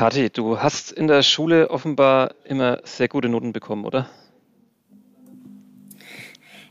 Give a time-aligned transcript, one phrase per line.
[0.00, 4.08] Kathi, du hast in der Schule offenbar immer sehr gute Noten bekommen, oder?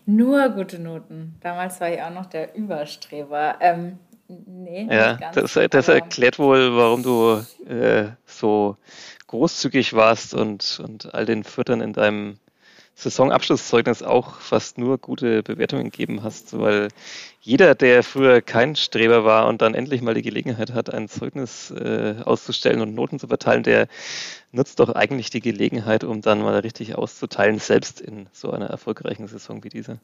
[0.08, 1.36] Nur gute Noten.
[1.40, 3.58] Damals war ich auch noch der Überstreber.
[3.60, 8.78] Ähm, nee, ja, ganz, das, das erklärt wohl, warum du äh, so
[9.28, 12.40] großzügig warst und, und all den Füttern in deinem
[13.00, 16.90] Saisonabschlusszeugnis auch fast nur gute Bewertungen gegeben hast, weil
[17.40, 21.72] jeder, der früher kein Streber war und dann endlich mal die Gelegenheit hat, ein Zeugnis
[21.72, 23.88] äh, auszustellen und Noten zu verteilen, der
[24.52, 29.28] nutzt doch eigentlich die Gelegenheit, um dann mal richtig auszuteilen, selbst in so einer erfolgreichen
[29.28, 30.00] Saison wie dieser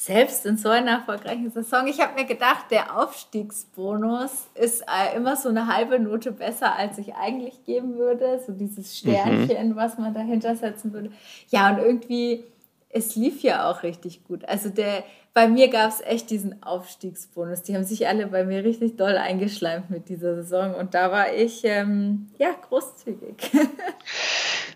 [0.00, 1.86] selbst in so einer erfolgreichen Saison.
[1.86, 6.96] Ich habe mir gedacht, der Aufstiegsbonus ist äh, immer so eine halbe Note besser, als
[6.96, 8.40] ich eigentlich geben würde.
[8.46, 9.76] So dieses Sternchen, mhm.
[9.76, 11.10] was man dahinter setzen würde.
[11.50, 12.44] Ja, und irgendwie,
[12.88, 14.48] es lief ja auch richtig gut.
[14.48, 15.04] Also der,
[15.34, 17.62] bei mir gab es echt diesen Aufstiegsbonus.
[17.62, 20.74] Die haben sich alle bei mir richtig doll eingeschleimt mit dieser Saison.
[20.74, 23.36] Und da war ich, ähm, ja, großzügig.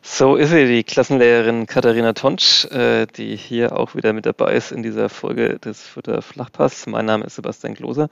[0.07, 4.71] So ist sie, die Klassenlehrerin Katharina Tonsch, äh, die hier auch wieder mit dabei ist
[4.71, 6.87] in dieser Folge des Fürther Flachpass.
[6.87, 8.11] Mein Name ist Sebastian Gloser.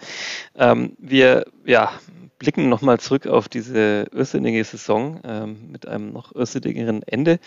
[0.57, 1.93] Ähm, wir ja,
[2.39, 7.39] blicken nochmal zurück auf diese irrsinnige Saison ähm, mit einem noch irrsinnigeren Ende.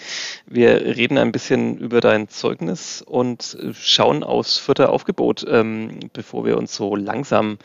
[0.46, 6.56] Wir reden ein bisschen über dein Zeugnis und schauen aufs Fürther Aufgebot, ähm, bevor wir
[6.58, 7.58] uns so langsam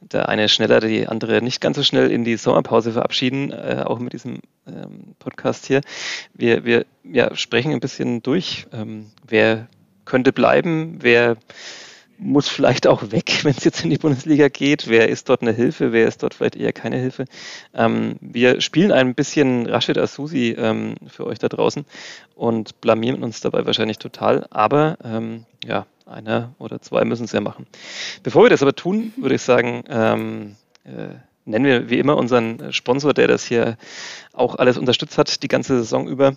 [0.00, 3.98] der eine schneller, die andere nicht ganz so schnell in die Sommerpause verabschieden, äh, auch
[3.98, 5.80] mit diesem ähm, Podcast hier.
[6.34, 9.68] Wir, wir ja, sprechen ein bisschen durch, ähm, wer
[10.04, 11.36] könnte bleiben, wer
[12.20, 14.88] muss vielleicht auch weg, wenn es jetzt in die Bundesliga geht.
[14.88, 17.24] Wer ist dort eine Hilfe, wer ist dort vielleicht eher keine Hilfe?
[17.74, 21.84] Ähm, wir spielen ein bisschen Rashid Asusi ähm, für euch da draußen
[22.34, 24.46] und blamieren uns dabei wahrscheinlich total.
[24.50, 27.66] Aber ähm, ja, einer oder zwei müssen es ja machen.
[28.22, 32.72] Bevor wir das aber tun, würde ich sagen, ähm, äh, nennen wir wie immer unseren
[32.72, 33.76] Sponsor, der das hier
[34.32, 36.36] auch alles unterstützt hat, die ganze Saison über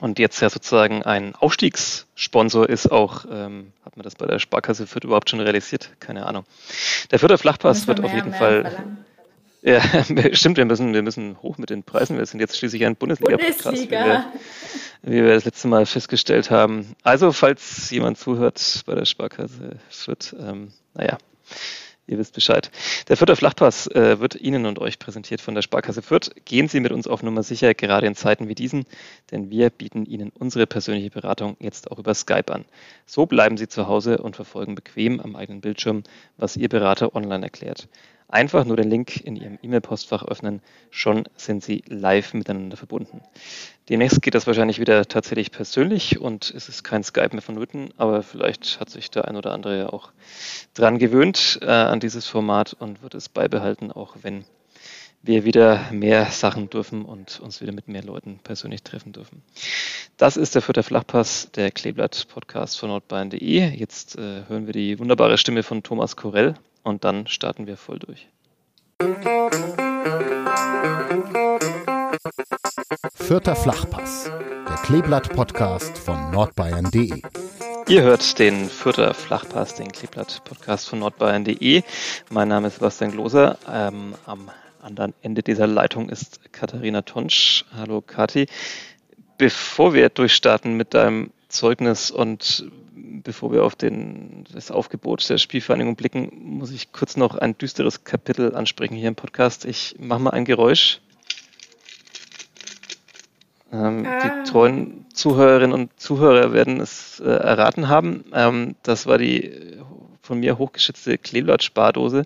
[0.00, 4.86] und jetzt ja sozusagen ein Aufstiegssponsor ist auch, ähm, hat man das bei der Sparkasse
[4.86, 5.90] Fürth überhaupt schon realisiert?
[5.98, 6.44] Keine Ahnung.
[7.10, 8.96] Der Fürther Flachpass wird auf jeden Fall.
[9.62, 9.80] Ja,
[10.32, 12.16] stimmt, wir müssen, wir müssen hoch mit den Preisen.
[12.16, 14.32] Wir sind jetzt schließlich ein Bundesliga-Podcast, Bundesliga.
[15.02, 16.94] wie, wie, wir das letzte Mal festgestellt haben.
[17.02, 21.18] Also, falls jemand zuhört bei der Sparkasse Fürth, ähm, naja,
[22.08, 22.70] Ihr wisst Bescheid.
[23.08, 26.30] Der Fürther Flachpass äh, wird Ihnen und euch präsentiert von der Sparkasse Fürth.
[26.46, 28.86] Gehen Sie mit uns auf Nummer sicher, gerade in Zeiten wie diesen,
[29.30, 32.64] denn wir bieten Ihnen unsere persönliche Beratung jetzt auch über Skype an.
[33.04, 36.02] So bleiben Sie zu Hause und verfolgen bequem am eigenen Bildschirm,
[36.38, 37.88] was Ihr Berater online erklärt.
[38.30, 43.22] Einfach nur den Link in Ihrem E-Mail-Postfach öffnen, schon sind Sie live miteinander verbunden.
[43.88, 48.22] Demnächst geht das wahrscheinlich wieder tatsächlich persönlich und es ist kein Skype mehr vonnöten, aber
[48.22, 50.12] vielleicht hat sich der ein oder andere ja auch
[50.74, 54.44] dran gewöhnt äh, an dieses Format und wird es beibehalten, auch wenn
[55.22, 59.42] wir wieder mehr Sachen dürfen und uns wieder mit mehr Leuten persönlich treffen dürfen.
[60.18, 63.70] Das ist der vierte Flachpass, der Kleeblatt-Podcast von nordbayern.de.
[63.70, 66.54] Jetzt äh, hören wir die wunderbare Stimme von Thomas Korell
[66.88, 68.28] und dann starten wir voll durch.
[73.14, 74.30] Vierter Flachpass,
[74.68, 77.22] der Kleeblatt-Podcast von nordbayern.de.
[77.88, 81.82] Ihr hört den Vierter Flachpass, den Kleeblatt-Podcast von nordbayern.de.
[82.30, 83.58] Mein Name ist Sebastian Gloser.
[83.70, 84.50] Ähm, am
[84.80, 87.64] anderen Ende dieser Leitung ist Katharina Tonsch.
[87.76, 88.46] Hallo Kathi.
[89.36, 92.68] Bevor wir durchstarten mit deinem Zeugnis und
[93.22, 98.04] bevor wir auf den, das Aufgebot der Spielvereinigung blicken, muss ich kurz noch ein düsteres
[98.04, 99.64] Kapitel ansprechen hier im Podcast.
[99.64, 101.00] Ich mache mal ein Geräusch.
[103.72, 104.18] Ähm, ah.
[104.22, 108.24] Die treuen Zuhörerinnen und Zuhörer werden es äh, erraten haben.
[108.32, 109.76] Ähm, das war die
[110.22, 112.24] von mir hochgeschätzte Kleeblatt-Spardose,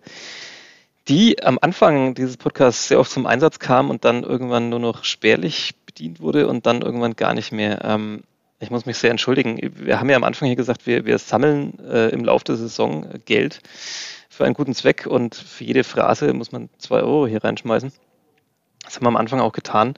[1.08, 5.04] die am Anfang dieses Podcasts sehr oft zum Einsatz kam und dann irgendwann nur noch
[5.04, 7.84] spärlich bedient wurde und dann irgendwann gar nicht mehr.
[7.84, 8.22] Ähm,
[8.62, 9.58] ich muss mich sehr entschuldigen.
[9.74, 13.06] Wir haben ja am Anfang hier gesagt, wir, wir sammeln äh, im Laufe der Saison
[13.24, 13.60] Geld
[14.28, 17.92] für einen guten Zweck und für jede Phrase muss man zwei Euro hier reinschmeißen.
[18.84, 19.94] Das haben wir am Anfang auch getan.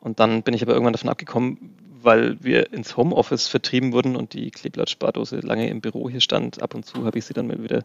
[0.00, 4.34] Und dann bin ich aber irgendwann davon abgekommen, weil wir ins Homeoffice vertrieben wurden und
[4.34, 6.60] die Kleeblatt-Spardose lange im Büro hier stand.
[6.60, 7.82] Ab und zu habe ich sie dann mal wieder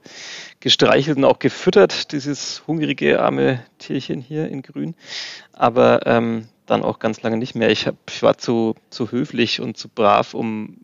[0.59, 4.95] gestreichelt und auch gefüttert, dieses hungrige arme Tierchen hier in Grün.
[5.53, 7.69] Aber ähm, dann auch ganz lange nicht mehr.
[7.69, 10.77] Ich, hab, ich war zu, zu höflich und zu brav, um,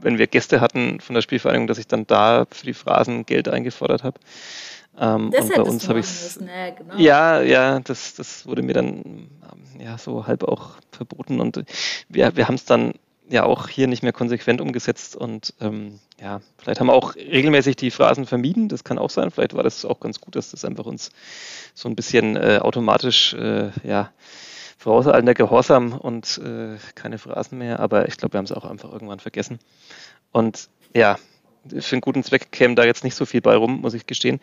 [0.00, 3.48] wenn wir Gäste hatten von der Spielvereinigung, dass ich dann da für die Phrasen Geld
[3.48, 4.20] eingefordert habe.
[4.98, 6.06] Ähm, das und bei uns habe ich
[6.40, 6.94] ja, genau.
[6.96, 11.64] ja, ja, das, das wurde mir dann ähm, ja so halb auch verboten und
[12.08, 12.94] wir, wir haben es dann
[13.28, 17.76] ja auch hier nicht mehr konsequent umgesetzt und ähm, ja, vielleicht haben wir auch regelmäßig
[17.76, 20.64] die Phrasen vermieden, das kann auch sein, vielleicht war das auch ganz gut, dass das
[20.64, 21.10] einfach uns
[21.74, 24.10] so ein bisschen äh, automatisch, äh, ja,
[24.78, 28.92] vorauseilender Gehorsam und äh, keine Phrasen mehr, aber ich glaube, wir haben es auch einfach
[28.92, 29.58] irgendwann vergessen.
[30.30, 31.18] Und ja,
[31.78, 34.40] für einen guten Zweck käme da jetzt nicht so viel bei rum, muss ich gestehen.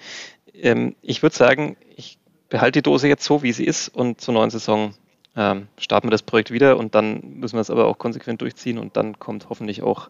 [0.53, 4.33] Ähm, ich würde sagen, ich behalte die Dose jetzt so, wie sie ist und zur
[4.33, 4.93] neuen Saison
[5.37, 8.77] ähm, starten wir das Projekt wieder und dann müssen wir es aber auch konsequent durchziehen
[8.77, 10.09] und dann kommt hoffentlich auch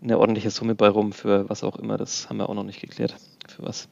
[0.00, 1.96] eine ordentliche Summe bei rum für was auch immer.
[1.96, 3.16] Das haben wir auch noch nicht geklärt.
[3.48, 3.88] Für was.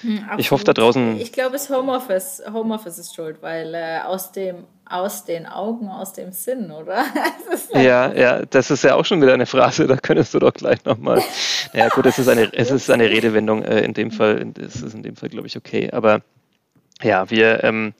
[0.00, 1.20] Hm, ich hoffe da draußen.
[1.20, 2.42] Ich glaube, es Homeoffice.
[2.52, 7.04] Homeoffice ist schuld, weil äh, aus dem aus den Augen, aus dem Sinn, oder?
[7.74, 10.84] ja, ja, das ist ja auch schon wieder eine Phrase, da könntest du doch gleich
[10.84, 11.22] nochmal.
[11.72, 14.94] Ja, gut, es ist eine, es ist eine Redewendung äh, in dem Fall, es ist
[14.94, 15.90] in dem Fall, glaube ich, okay.
[15.92, 16.22] Aber
[17.02, 17.94] ja, wir ähm,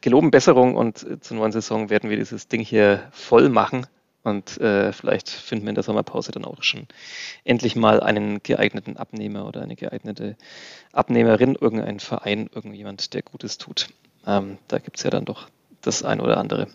[0.00, 3.86] geloben Besserung und äh, zur neuen Saison werden wir dieses Ding hier voll machen.
[4.24, 6.86] Und äh, vielleicht finden wir in der Sommerpause dann auch schon
[7.44, 10.36] endlich mal einen geeigneten Abnehmer oder eine geeignete
[10.92, 13.88] Abnehmerin, irgendein Verein, irgendjemand, der Gutes tut.
[14.24, 15.48] Ähm, da gibt es ja dann doch
[15.82, 16.68] das ein oder andere.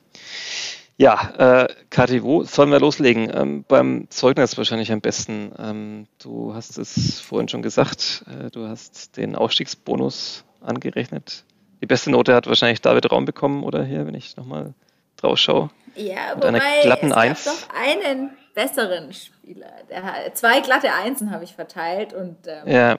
[1.00, 3.32] Ja, äh, Kathi, wo sollen wir loslegen?
[3.32, 5.52] Ähm, beim Zeugnis wahrscheinlich am besten.
[5.60, 11.44] Ähm, du hast es vorhin schon gesagt, äh, du hast den Aufstiegsbonus angerechnet.
[11.82, 14.74] Die beste Note hat wahrscheinlich David Raum bekommen, oder hier, wenn ich nochmal
[15.18, 15.70] drauf schaue.
[15.96, 17.46] Ja, Mit wobei glatten es Eins.
[17.46, 19.72] gab doch einen besseren Spieler.
[19.92, 22.98] Der, zwei glatte Einsen habe ich verteilt und ähm, ja.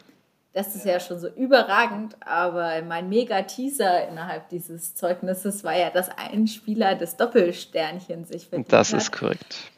[0.59, 6.09] Das ist ja schon so überragend, aber mein Mega-Teaser innerhalb dieses Zeugnisses war ja, dass
[6.09, 9.01] ein Spieler das Doppelsternchen sich verdient Das hat.
[9.01, 9.71] ist korrekt.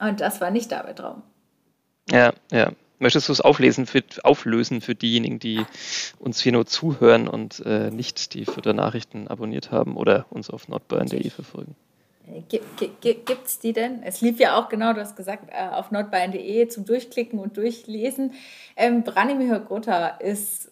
[0.00, 1.22] Und das war nicht David Raum.
[2.10, 2.72] Ja, ja.
[2.98, 5.66] Möchtest du es auflesen für, auflösen für diejenigen, die
[6.18, 10.66] uns hier nur zuhören und äh, nicht die Fütter Nachrichten abonniert haben oder uns auf
[10.66, 11.76] nordbayern.de verfolgen?
[12.26, 14.02] Äh, Gibt es die denn?
[14.02, 18.32] Es lief ja auch genau, du hast gesagt, äh, auf nordbayern.de zum Durchklicken und Durchlesen.
[18.76, 20.70] Ähm, Branimir Gotha ist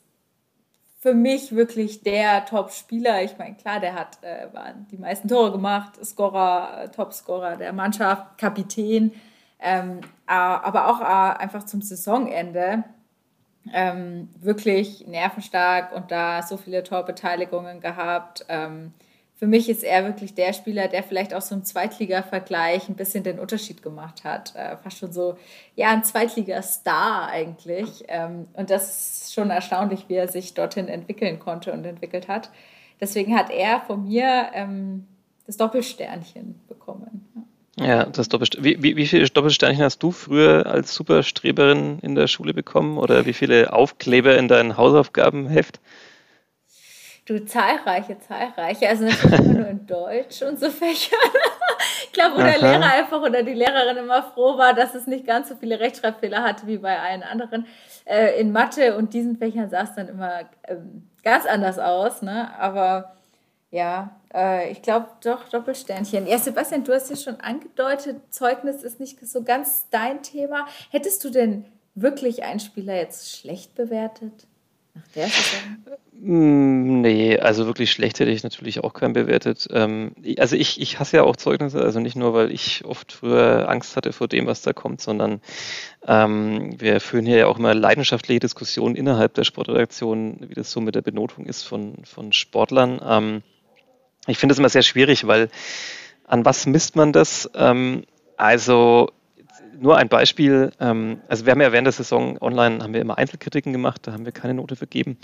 [0.99, 3.25] für mich wirklich der Top-Spieler.
[3.25, 4.47] Ich meine, klar, der hat äh,
[4.93, 9.13] die meisten Tore gemacht, Scorer, Top-Scorer der Mannschaft, Kapitän.
[9.59, 12.85] Ähm, äh, aber auch äh, einfach zum Saisonende
[13.73, 18.45] ähm, wirklich nervenstark und da so viele Torbeteiligungen gehabt.
[18.49, 18.93] Ähm,
[19.43, 23.25] für mich ist er wirklich der Spieler, der vielleicht auch so im Zweitliga-Vergleich ein bisschen
[23.25, 24.55] den Unterschied gemacht hat.
[24.55, 25.37] Äh, fast schon so,
[25.75, 28.05] ja, ein Zweitliga-Star eigentlich.
[28.07, 32.51] Ähm, und das ist schon erstaunlich, wie er sich dorthin entwickeln konnte und entwickelt hat.
[33.01, 35.09] Deswegen hat er von mir ähm,
[35.45, 37.27] das Doppelsternchen bekommen.
[37.81, 38.05] Ja.
[38.05, 42.55] Das Doppelst wie, wie, wie viele Doppelsternchen hast du früher als Superstreberin in der Schule
[42.55, 45.81] bekommen oder wie viele Aufkleber in deinem Hausaufgabenheft?
[47.25, 48.89] Du, zahlreiche, zahlreiche.
[48.89, 51.21] Also natürlich immer nur in Deutsch und so Fächern.
[52.05, 52.51] ich glaube, wo Aha.
[52.51, 55.79] der Lehrer einfach oder die Lehrerin immer froh war, dass es nicht ganz so viele
[55.79, 57.67] Rechtschreibfehler hatte wie bei allen anderen.
[58.07, 62.23] Äh, in Mathe und diesen Fächern sah es dann immer ähm, ganz anders aus.
[62.23, 62.51] Ne?
[62.59, 63.15] Aber
[63.71, 66.27] ja, äh, ich glaube doch Doppelsternchen.
[66.27, 70.67] Ja, Sebastian, du hast ja schon angedeutet, Zeugnis ist nicht so ganz dein Thema.
[70.91, 74.49] Hättest du denn wirklich einen Spieler jetzt schlecht bewertet?
[74.95, 75.85] Nach der Saison?
[76.25, 79.67] Mm, nee, also wirklich schlecht hätte ich natürlich auch keinen bewertet.
[79.73, 83.69] Ähm, also ich, ich hasse ja auch Zeugnisse, also nicht nur, weil ich oft früher
[83.69, 85.41] Angst hatte vor dem, was da kommt, sondern
[86.07, 90.81] ähm, wir führen hier ja auch immer leidenschaftliche Diskussionen innerhalb der Sportredaktion, wie das so
[90.81, 93.01] mit der Benotung ist von, von Sportlern.
[93.05, 93.43] Ähm,
[94.29, 95.49] ich finde es immer sehr schwierig, weil
[96.25, 97.51] an was misst man das?
[97.55, 98.05] Ähm,
[98.37, 99.11] also
[99.79, 100.73] nur ein Beispiel.
[100.81, 104.13] Ähm, also wir haben ja während der Saison online haben wir immer Einzelkritiken gemacht, da
[104.13, 105.17] haben wir keine Note vergeben.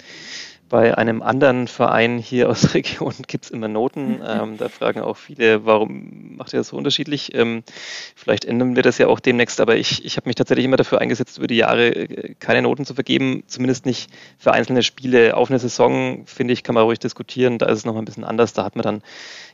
[0.69, 4.21] Bei einem anderen Verein hier aus der Region gibt es immer Noten.
[4.27, 7.35] Ähm, da fragen auch viele, warum macht ihr das so unterschiedlich?
[7.35, 7.63] Ähm,
[8.15, 11.01] vielleicht ändern wir das ja auch demnächst, aber ich, ich habe mich tatsächlich immer dafür
[11.01, 15.37] eingesetzt, über die Jahre äh, keine Noten zu vergeben, zumindest nicht für einzelne Spiele.
[15.37, 17.57] Auf eine Saison, finde ich, kann man ruhig diskutieren.
[17.59, 18.53] Da ist es nochmal ein bisschen anders.
[18.53, 19.03] Da hat man dann,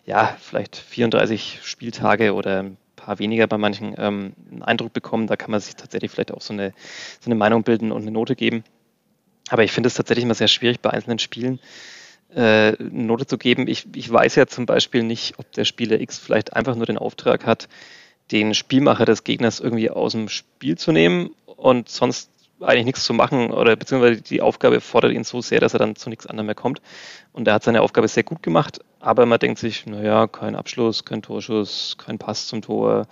[0.06, 2.64] ja, vielleicht 34 Spieltage oder
[3.04, 5.26] paar weniger bei manchen ähm, einen Eindruck bekommen.
[5.26, 6.73] Da kann man sich tatsächlich vielleicht auch so eine,
[7.20, 8.64] so eine Meinung bilden und eine Note geben.
[9.50, 11.61] Aber ich finde es tatsächlich immer sehr schwierig, bei einzelnen Spielen
[12.34, 13.68] äh, eine Note zu geben.
[13.68, 16.99] Ich, ich weiß ja zum Beispiel nicht, ob der Spieler X vielleicht einfach nur den
[16.99, 17.68] Auftrag hat,
[18.32, 22.30] den Spielmacher des Gegners irgendwie aus dem Spiel zu nehmen und sonst
[22.64, 25.97] eigentlich nichts zu machen oder beziehungsweise die Aufgabe fordert ihn so sehr, dass er dann
[25.97, 26.80] zu nichts anderem mehr kommt.
[27.33, 31.04] Und er hat seine Aufgabe sehr gut gemacht, aber man denkt sich, naja, kein Abschluss,
[31.04, 33.06] kein Torschuss, kein Pass zum Tor,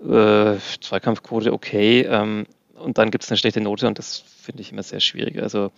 [0.00, 2.02] äh, Zweikampfquote okay.
[2.02, 5.42] Ähm, und dann gibt es eine schlechte Note und das finde ich immer sehr schwierig.
[5.42, 5.70] Also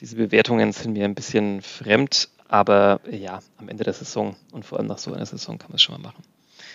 [0.00, 4.78] diese Bewertungen sind mir ein bisschen fremd, aber ja, am Ende der Saison und vor
[4.78, 6.22] allem nach so einer Saison kann man es schon mal machen.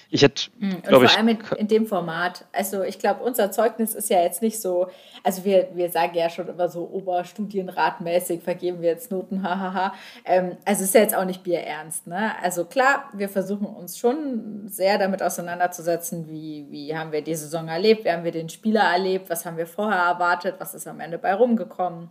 [0.09, 2.45] Ich hätte, hm, Und vor allem in, in, dem Format.
[2.53, 4.87] Also ich glaube, unser Zeugnis ist ja jetzt nicht so,
[5.23, 9.93] also wir, wir sagen ja schon immer so oberstudienratmäßig, vergeben wir jetzt Noten, hahaha.
[10.23, 12.07] Ähm, also ist ja jetzt auch nicht bierernst.
[12.07, 12.31] Ne?
[12.41, 17.67] Also klar, wir versuchen uns schon sehr damit auseinanderzusetzen, wie, wie haben wir die Saison
[17.67, 21.01] erlebt, wie haben wir den Spieler erlebt, was haben wir vorher erwartet, was ist am
[21.01, 22.09] Ende bei rumgekommen,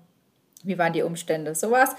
[0.64, 1.96] wie waren die Umstände, sowas.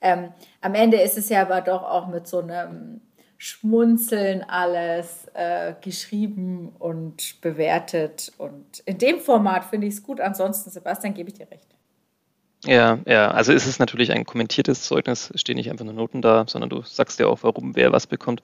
[0.00, 3.00] Ähm, am Ende ist es ja aber doch auch mit so einem
[3.38, 8.32] Schmunzeln alles äh, geschrieben und bewertet.
[8.36, 10.20] Und in dem Format finde ich es gut.
[10.20, 11.68] Ansonsten, Sebastian, gebe ich dir recht.
[12.64, 16.44] Ja, ja, also ist es natürlich ein kommentiertes Zeugnis, stehen nicht einfach nur Noten da,
[16.48, 18.42] sondern du sagst ja auch, warum wer was bekommt.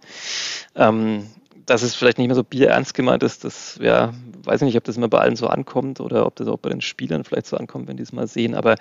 [0.76, 1.26] Ähm,
[1.66, 4.12] dass es vielleicht nicht mehr so bierernst gemeint ist, das ja,
[4.44, 6.70] weiß ich nicht, ob das immer bei allen so ankommt oder ob das auch bei
[6.70, 8.54] den Spielern vielleicht so ankommt, wenn die es mal sehen.
[8.54, 8.76] Aber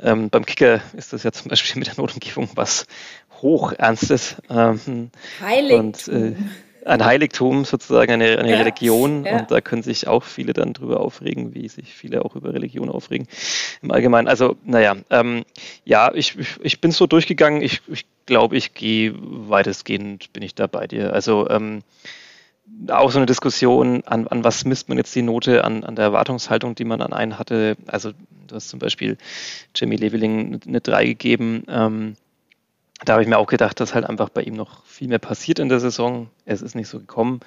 [0.00, 2.86] ähm, beim Kicker ist das ja zum Beispiel mit der Notengebung was
[3.42, 4.36] Hochernstes.
[4.48, 5.10] Ähm,
[5.40, 5.80] Heiligtum.
[5.80, 6.36] Und, äh,
[6.84, 9.24] ein Heiligtum, sozusagen eine, eine ja, Religion.
[9.24, 9.38] Ja.
[9.38, 12.88] Und da können sich auch viele dann drüber aufregen, wie sich viele auch über Religion
[12.88, 13.26] aufregen
[13.82, 14.28] im Allgemeinen.
[14.28, 15.44] Also, naja, ähm,
[15.84, 17.62] ja, ich, ich, ich bin so durchgegangen.
[17.62, 21.12] Ich, ich glaube, ich gehe weitestgehend, bin ich da bei dir.
[21.12, 21.82] Also, ähm,
[22.88, 26.06] auch so eine Diskussion, an, an was misst man jetzt die Note, an, an der
[26.06, 27.76] Erwartungshaltung, die man an einen hatte.
[27.86, 28.12] Also,
[28.46, 29.18] du hast zum Beispiel
[29.74, 31.64] Jamie Leveling eine 3 gegeben.
[31.68, 32.16] Ähm,
[33.04, 35.58] da habe ich mir auch gedacht, dass halt einfach bei ihm noch viel mehr passiert
[35.58, 36.30] in der Saison.
[36.44, 37.40] Es ist nicht so gekommen.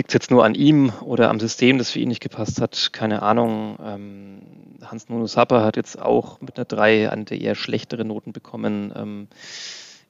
[0.00, 2.88] Liegt es jetzt nur an ihm oder am System, das für ihn nicht gepasst hat?
[2.94, 3.76] Keine Ahnung.
[3.84, 4.40] Ähm,
[4.82, 8.94] Hans Nuno Sapper hat jetzt auch mit einer 3 eine der eher schlechtere Noten bekommen.
[8.96, 9.28] Ähm,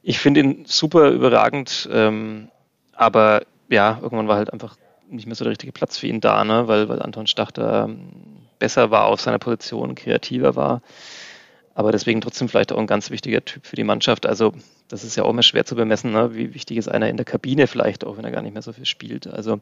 [0.04, 2.50] ich finde ihn super überragend, ähm,
[2.92, 4.76] aber ja, irgendwann war halt einfach
[5.08, 6.68] nicht mehr so der richtige Platz für ihn da, ne?
[6.68, 8.10] weil, weil Anton Stach da ähm,
[8.60, 10.82] besser war auf seiner Position, kreativer war
[11.74, 14.26] aber deswegen trotzdem vielleicht auch ein ganz wichtiger Typ für die Mannschaft.
[14.26, 14.52] Also
[14.88, 16.34] das ist ja auch immer schwer zu bemessen, ne?
[16.34, 18.72] wie wichtig ist einer in der Kabine vielleicht, auch wenn er gar nicht mehr so
[18.72, 19.26] viel spielt.
[19.26, 19.60] Also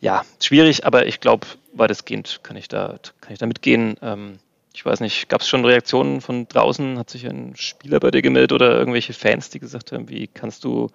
[0.00, 3.96] ja, schwierig, aber ich glaube, weitestgehend kann ich da, kann ich da mitgehen.
[4.02, 4.38] Ähm,
[4.74, 6.98] ich weiß nicht, gab es schon Reaktionen von draußen?
[6.98, 10.64] Hat sich ein Spieler bei dir gemeldet oder irgendwelche Fans, die gesagt haben, wie kannst
[10.64, 10.88] du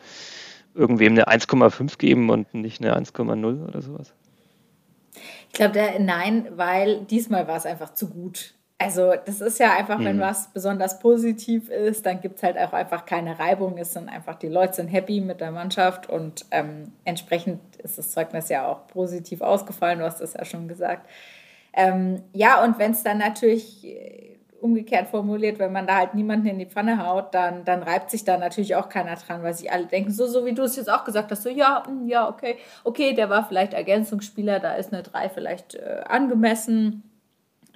[0.73, 4.13] irgendwem eine 1,5 geben und nicht eine 1,0 oder sowas?
[5.47, 8.56] Ich glaube, nein, weil diesmal war es einfach zu gut.
[8.79, 10.21] Also das ist ja einfach, wenn mhm.
[10.21, 13.77] was besonders positiv ist, dann gibt es halt auch einfach keine Reibung.
[13.79, 18.11] Es sind einfach, die Leute sind happy mit der Mannschaft und ähm, entsprechend ist das
[18.11, 21.09] Zeugnis ja auch positiv ausgefallen, du hast das ja schon gesagt.
[21.73, 26.45] Ähm, ja, und wenn es dann natürlich äh, umgekehrt formuliert, wenn man da halt niemanden
[26.45, 29.71] in die Pfanne haut, dann, dann reibt sich da natürlich auch keiner dran, weil sie
[29.71, 32.29] alle denken, so, so wie du es jetzt auch gesagt hast, so ja, hm, ja,
[32.29, 37.06] okay, okay, der war vielleicht Ergänzungsspieler, da ist eine 3 vielleicht äh, angemessen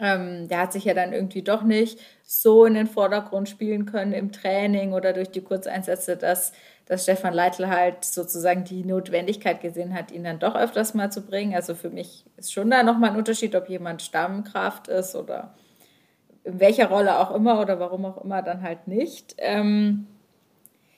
[0.02, 4.14] ähm, der hat sich ja dann irgendwie doch nicht so in den Vordergrund spielen können
[4.14, 6.54] im Training oder durch die Kurzeinsätze, dass,
[6.88, 11.22] dass Stefan Leitl halt sozusagen die Notwendigkeit gesehen hat, ihn dann doch öfters mal zu
[11.22, 11.54] bringen.
[11.54, 15.54] Also für mich ist schon da nochmal ein Unterschied, ob jemand Stammkraft ist oder
[16.44, 19.36] in welcher Rolle auch immer oder warum auch immer dann halt nicht.
[19.38, 20.08] Ähm,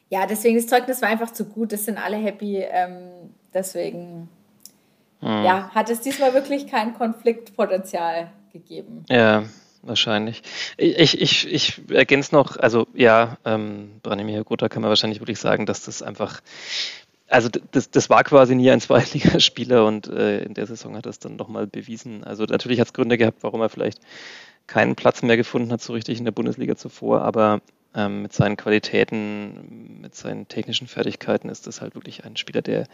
[0.10, 2.60] ja, deswegen das Zeugnis war einfach zu gut, es sind alle happy.
[2.60, 4.30] Ähm, deswegen
[5.20, 5.44] hm.
[5.44, 9.04] ja, hat es diesmal wirklich kein Konfliktpotenzial gegeben.
[9.10, 9.44] Ja,
[9.82, 10.42] wahrscheinlich.
[10.78, 15.66] Ich, ich, ich ergänze noch, also ja, ähm, Branimir Gotha kann man wahrscheinlich wirklich sagen,
[15.66, 16.42] dass das einfach,
[17.28, 21.20] also das, das war quasi nie ein Zweitligaspieler und äh, in der Saison hat es
[21.20, 22.24] dann nochmal bewiesen.
[22.24, 24.00] Also natürlich hat es Gründe gehabt, warum er vielleicht
[24.68, 27.62] keinen Platz mehr gefunden hat, so richtig in der Bundesliga zuvor, aber
[27.96, 32.88] ähm, mit seinen Qualitäten, mit seinen technischen Fertigkeiten ist das halt wirklich ein Spieler, der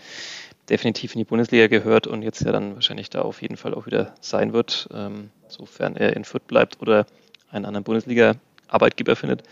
[0.70, 3.86] definitiv in die Bundesliga gehört und jetzt ja dann wahrscheinlich da auf jeden Fall auch
[3.86, 7.06] wieder sein wird, ähm, sofern er in Fürth bleibt oder
[7.50, 9.44] einen anderen Bundesliga-Arbeitgeber findet.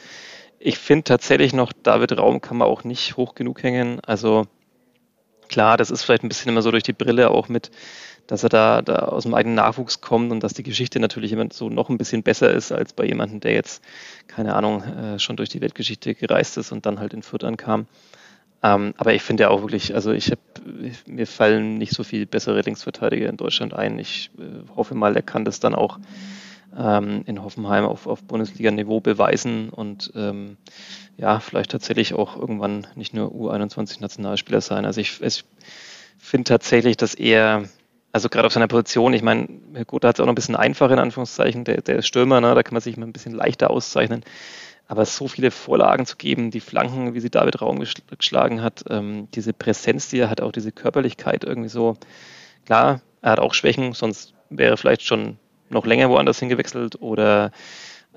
[0.60, 4.00] Ich finde tatsächlich noch, David Raum kann man auch nicht hoch genug hängen.
[4.06, 4.48] Also
[5.48, 7.72] klar, das ist vielleicht ein bisschen immer so durch die Brille auch mit
[8.28, 11.48] dass er da, da aus dem eigenen Nachwuchs kommt und dass die Geschichte natürlich immer
[11.52, 13.84] so noch ein bisschen besser ist als bei jemandem, der jetzt,
[14.28, 17.88] keine Ahnung, äh, schon durch die Weltgeschichte gereist ist und dann halt in Fürth ankam.
[18.64, 20.42] Ähm, aber ich finde ja auch wirklich, also ich habe,
[21.06, 24.00] mir fallen nicht so viel bessere Linksverteidiger in Deutschland ein.
[24.00, 26.00] Ich äh, hoffe mal, er kann das dann auch
[26.78, 30.58] ähm, in Hoffenheim auf, auf Bundesliga-Niveau beweisen und ähm,
[31.18, 34.86] ja, vielleicht tatsächlich auch irgendwann nicht nur U21-Nationalspieler sein.
[34.86, 35.44] Also ich, ich
[36.18, 37.64] finde tatsächlich, dass er
[38.18, 39.48] also gerade auf seiner Position, ich meine,
[39.86, 42.56] gut, da hat es auch noch ein bisschen einfacher in Anführungszeichen, der, der Stürmer, ne,
[42.56, 44.24] da kann man sich mal ein bisschen leichter auszeichnen.
[44.88, 47.78] Aber so viele Vorlagen zu geben, die Flanken, wie sie David Raum
[48.10, 51.96] geschlagen hat, ähm, diese Präsenz, die er hat, auch diese Körperlichkeit irgendwie so.
[52.66, 55.38] Klar, er hat auch Schwächen, sonst wäre vielleicht schon
[55.70, 57.52] noch länger woanders hingewechselt oder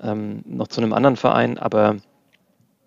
[0.02, 1.98] ähm, noch zu einem anderen Verein, aber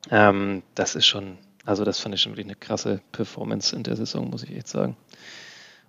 [0.09, 3.97] ähm, das ist schon, also das fand ich schon wirklich eine krasse Performance in der
[3.97, 4.97] Saison, muss ich echt sagen.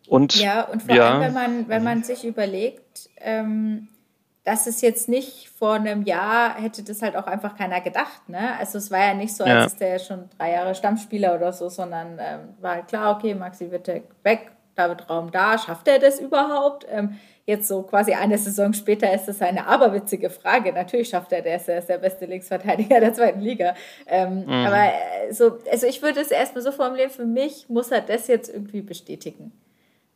[0.08, 3.88] Und, ja, und vor ja, allem, wenn man, wenn man sich überlegt, ähm,
[4.44, 8.28] dass es jetzt nicht vor einem Jahr hätte das halt auch einfach keiner gedacht.
[8.28, 8.56] Ne?
[8.58, 9.64] Also es war ja nicht so, als ja.
[9.64, 13.70] ist der schon drei Jahre Stammspieler oder so, sondern ähm, war halt klar, okay, Maxi
[13.70, 16.86] Wittek weg, David Raum da, schafft er das überhaupt?
[16.90, 20.72] Ähm, jetzt so quasi eine Saison später ist das eine aberwitzige Frage.
[20.72, 23.74] Natürlich schafft er das, er ist der beste Linksverteidiger der zweiten Liga.
[24.06, 24.50] Ähm, mhm.
[24.50, 28.26] Aber äh, so, also ich würde es erstmal so formulieren, für mich muss er das
[28.28, 29.52] jetzt irgendwie bestätigen.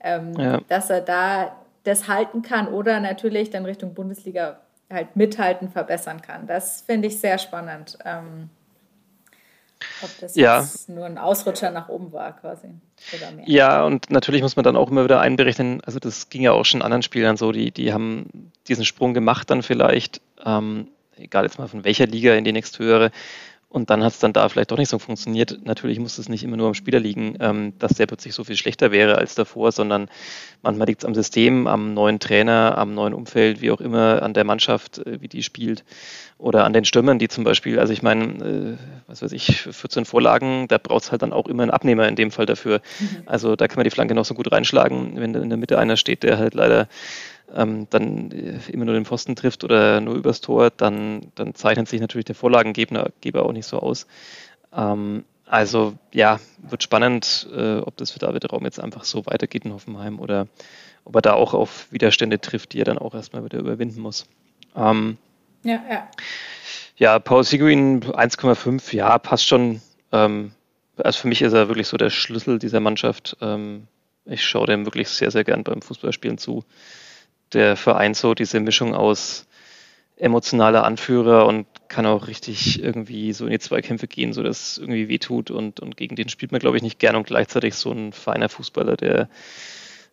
[0.01, 0.61] Ähm, ja.
[0.69, 6.47] Dass er da das halten kann oder natürlich dann Richtung Bundesliga halt mithalten, verbessern kann.
[6.47, 7.99] Das finde ich sehr spannend.
[8.05, 8.51] Ähm,
[10.03, 10.61] ob das ja.
[10.61, 12.69] jetzt nur ein Ausrutscher nach oben war quasi.
[13.47, 16.65] Ja, und natürlich muss man dann auch immer wieder einberechnen, also das ging ja auch
[16.65, 21.59] schon anderen Spielern so, die, die haben diesen Sprung gemacht dann vielleicht, ähm, egal jetzt
[21.59, 23.11] mal von welcher Liga in die nächsthöhere,
[23.71, 25.59] und dann hat es dann da vielleicht doch nicht so funktioniert.
[25.65, 28.57] Natürlich muss es nicht immer nur am Spieler liegen, ähm, dass der plötzlich so viel
[28.57, 30.09] schlechter wäre als davor, sondern
[30.63, 34.33] manchmal liegt es am System, am neuen Trainer, am neuen Umfeld, wie auch immer, an
[34.33, 35.85] der Mannschaft, äh, wie die spielt
[36.39, 40.07] oder an den Stürmern, die zum Beispiel, also ich meine, äh, was weiß ich, 14
[40.07, 42.81] Vorlagen, da braucht es halt dann auch immer einen Abnehmer in dem Fall dafür.
[43.01, 43.23] Mhm.
[43.27, 45.99] Also da kann man die Flanke noch so gut reinschlagen, wenn in der Mitte einer
[45.99, 46.89] steht, der halt leider
[47.55, 51.89] ähm, dann äh, immer nur den Pfosten trifft oder nur übers Tor, dann, dann zeichnet
[51.89, 54.07] sich natürlich der Vorlagengeber auch nicht so aus.
[54.73, 59.65] Ähm, also ja, wird spannend, äh, ob das für David Raum jetzt einfach so weitergeht
[59.65, 60.47] in Hoffenheim oder
[61.05, 64.27] ob er da auch auf Widerstände trifft, die er dann auch erstmal wieder überwinden muss.
[64.77, 65.17] Ähm,
[65.63, 66.09] ja, ja.
[66.97, 69.81] Ja, Paul Seguin 1,5, ja, passt schon.
[70.13, 70.53] Ähm,
[70.97, 73.37] also für mich ist er wirklich so der Schlüssel dieser Mannschaft.
[73.41, 73.87] Ähm,
[74.25, 76.65] ich schaue dem wirklich sehr, sehr gern beim Fußballspielen zu
[77.53, 79.47] der Verein so diese Mischung aus
[80.17, 84.79] emotionaler Anführer und kann auch richtig irgendwie so in die Zweikämpfe gehen, so dass es
[84.79, 87.93] irgendwie wehtut und, und gegen den spielt man, glaube ich, nicht gern und gleichzeitig so
[87.93, 89.29] ein feiner Fußballer, der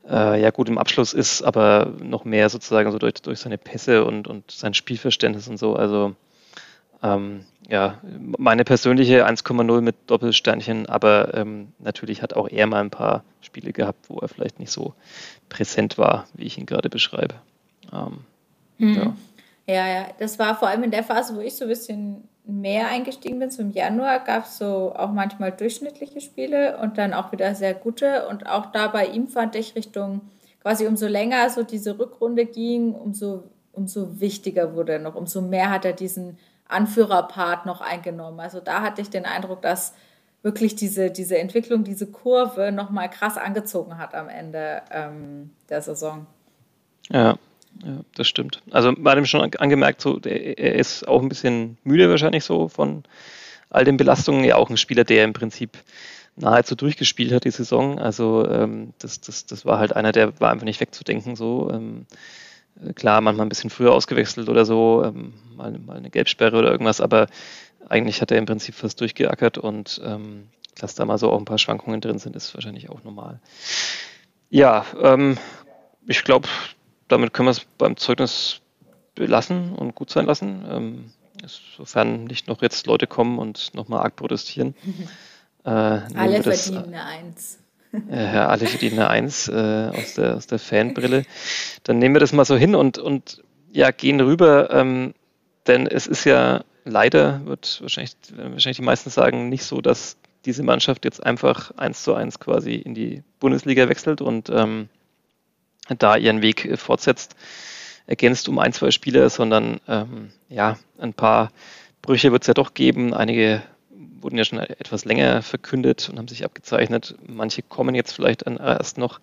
[0.09, 4.05] äh, ja gut im Abschluss ist, aber noch mehr sozusagen so durch, durch seine Pässe
[4.05, 5.75] und, und sein Spielverständnis und so.
[5.75, 6.15] Also
[7.03, 7.99] ähm, ja,
[8.37, 13.73] meine persönliche 1,0 mit Doppelsternchen, aber ähm, natürlich hat auch er mal ein paar Spiele
[13.73, 14.93] gehabt, wo er vielleicht nicht so
[15.49, 17.35] präsent war, wie ich ihn gerade beschreibe.
[17.91, 18.19] Ähm,
[18.77, 18.93] hm.
[18.93, 19.15] ja.
[19.73, 22.89] ja, ja, das war vor allem in der Phase, wo ich so ein bisschen mehr
[22.89, 27.31] eingestiegen bin, so im Januar, gab es so auch manchmal durchschnittliche Spiele und dann auch
[27.31, 28.27] wieder sehr gute.
[28.27, 30.21] Und auch da bei ihm fand ich Richtung,
[30.61, 35.71] quasi umso länger so diese Rückrunde ging, umso, umso wichtiger wurde er noch, umso mehr
[35.71, 38.39] hat er diesen Anführerpart noch eingenommen.
[38.39, 39.93] Also da hatte ich den Eindruck, dass
[40.45, 46.27] wirklich diese, diese Entwicklung, diese Kurve nochmal krass angezogen hat am Ende ähm, der Saison.
[47.09, 47.37] Ja,
[47.83, 48.61] ja, das stimmt.
[48.71, 53.03] Also man ihm schon angemerkt, so, er ist auch ein bisschen müde wahrscheinlich so von
[53.71, 54.45] all den Belastungen.
[54.45, 55.71] Ja, auch ein Spieler, der im Prinzip
[56.35, 57.97] nahezu durchgespielt hat die Saison.
[57.97, 61.35] Also ähm, das, das, das war halt einer, der war einfach nicht wegzudenken.
[61.35, 62.05] So ähm,
[62.93, 67.01] klar, manchmal ein bisschen früher ausgewechselt oder so, ähm, mal, mal, eine Gelbsperre oder irgendwas,
[67.01, 67.27] aber
[67.89, 71.45] eigentlich hat er im Prinzip fast durchgeackert und ähm, dass da mal so auch ein
[71.45, 73.39] paar Schwankungen drin sind, ist wahrscheinlich auch normal.
[74.49, 75.37] Ja, ähm,
[76.05, 76.47] ich glaube,
[77.07, 78.61] damit können wir es beim Zeugnis
[79.15, 80.65] belassen und gut sein lassen.
[80.69, 81.11] Ähm,
[81.77, 84.75] sofern nicht noch jetzt Leute kommen und nochmal arg protestieren.
[85.65, 87.57] Äh, Alle verdienen eine Eins.
[88.07, 91.23] Ja, alle verdienen eine Eins äh, aus, der, aus der Fanbrille.
[91.81, 95.15] Dann nehmen wir das mal so hin und, und ja, gehen rüber, ähm,
[95.65, 100.63] denn es ist ja leider, wird wahrscheinlich, wahrscheinlich die meisten sagen, nicht so, dass diese
[100.63, 104.89] Mannschaft jetzt einfach eins zu eins quasi in die Bundesliga wechselt und ähm,
[105.97, 107.35] da ihren Weg fortsetzt,
[108.07, 111.51] ergänzt um ein, zwei Spieler, sondern ähm, ja, ein paar
[112.01, 113.13] Brüche wird es ja doch geben.
[113.13, 113.63] Einige
[114.21, 117.15] wurden ja schon etwas länger verkündet und haben sich abgezeichnet.
[117.25, 119.19] Manche kommen jetzt vielleicht erst noch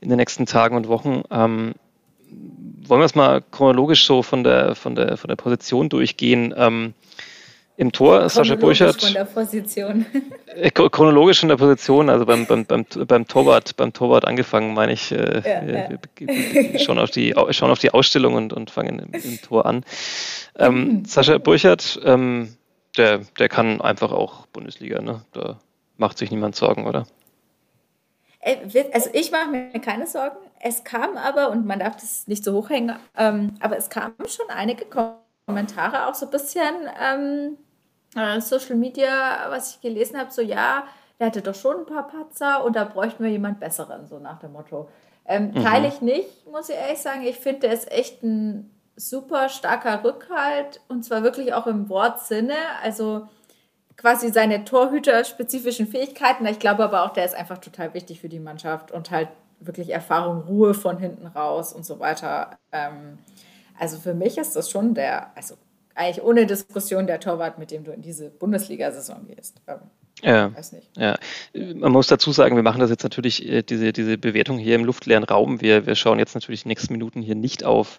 [0.00, 1.22] in den nächsten Tagen und Wochen.
[1.30, 1.74] Ähm,
[2.86, 6.52] wollen wir es mal chronologisch so von der, von der, von der Position durchgehen?
[6.56, 6.94] Ähm,
[7.76, 9.02] Im Tor Sascha Burchardt.
[9.02, 10.06] Von der Position.
[10.46, 14.92] Äh, chronologisch von der Position, also beim, beim, beim, beim Torwart, beim Torwart angefangen, meine
[14.92, 15.10] ich.
[15.10, 16.72] Äh, ja, wir, ja.
[16.72, 19.84] Wir schauen, auf die, schauen auf die Ausstellung und, und fangen im, im Tor an.
[20.58, 21.04] Ähm, mhm.
[21.06, 22.56] Sascha Burchardt, ähm,
[22.96, 25.24] der, der kann einfach auch Bundesliga, ne?
[25.32, 25.58] Da
[25.96, 27.06] macht sich niemand Sorgen, oder?
[28.40, 28.56] Äh,
[28.92, 30.36] also ich mache mir keine Sorgen.
[30.64, 34.48] Es kam aber, und man darf das nicht so hochhängen, ähm, aber es kamen schon
[34.48, 34.86] einige
[35.44, 37.58] Kommentare, auch so ein bisschen ähm,
[38.14, 40.84] äh, Social Media, was ich gelesen habe, so ja,
[41.18, 44.38] der hatte doch schon ein paar Patzer und da bräuchten wir jemand Besseren, so nach
[44.38, 44.88] dem Motto.
[45.24, 45.64] Ähm, mhm.
[45.64, 47.22] Teile ich nicht, muss ich ehrlich sagen.
[47.24, 52.54] Ich finde, der ist echt ein super starker Rückhalt und zwar wirklich auch im Wortsinne.
[52.82, 53.28] Also
[53.96, 56.46] quasi seine torhüterspezifischen Fähigkeiten.
[56.46, 59.28] Ich glaube aber auch, der ist einfach total wichtig für die Mannschaft und halt
[59.66, 62.58] wirklich Erfahrung, Ruhe von hinten raus und so weiter.
[62.72, 63.18] Ähm,
[63.78, 65.54] also für mich ist das schon der, also
[65.94, 69.60] eigentlich ohne Diskussion der Torwart, mit dem du in diese Bundesliga-Saison gehst.
[69.66, 69.80] Ähm,
[70.22, 70.52] ja,
[70.96, 71.18] ja,
[71.52, 74.84] man muss dazu sagen, wir machen das jetzt natürlich, äh, diese, diese Bewertung hier im
[74.84, 75.60] luftleeren Raum.
[75.60, 77.98] Wir, wir schauen jetzt natürlich die nächsten Minuten hier nicht auf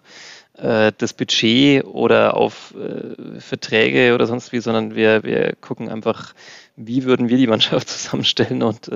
[0.56, 6.34] äh, das Budget oder auf äh, Verträge oder sonst wie, sondern wir, wir gucken einfach,
[6.76, 8.90] wie würden wir die Mannschaft zusammenstellen und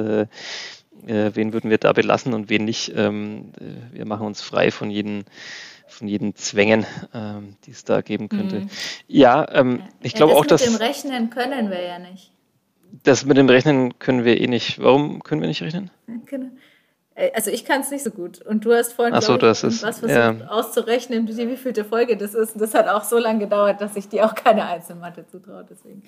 [1.06, 2.92] äh, wen würden wir da belassen und wen nicht.
[2.94, 5.24] Ähm, äh, wir machen uns frei von jeden
[5.88, 8.60] von jeden Zwängen, ähm, die es da geben könnte.
[8.60, 8.70] Mhm.
[9.06, 10.64] Ja, ähm, ich glaube ja, auch, dass.
[10.64, 12.32] Mit dem Rechnen können wir ja nicht.
[13.02, 14.80] Das mit dem Rechnen können wir eh nicht.
[14.80, 15.90] Warum können wir nicht rechnen?
[16.26, 16.50] Genau.
[17.18, 18.40] Äh, also ich kann es nicht so gut.
[18.42, 19.60] Und du hast vorhin so, ich, was
[19.98, 20.34] versucht ja.
[20.48, 22.54] auszurechnen, wie vielte Folge das ist.
[22.54, 25.66] Und das hat auch so lange gedauert, dass ich dir auch keine Einzelmathe zutraue.
[25.68, 26.02] Deswegen.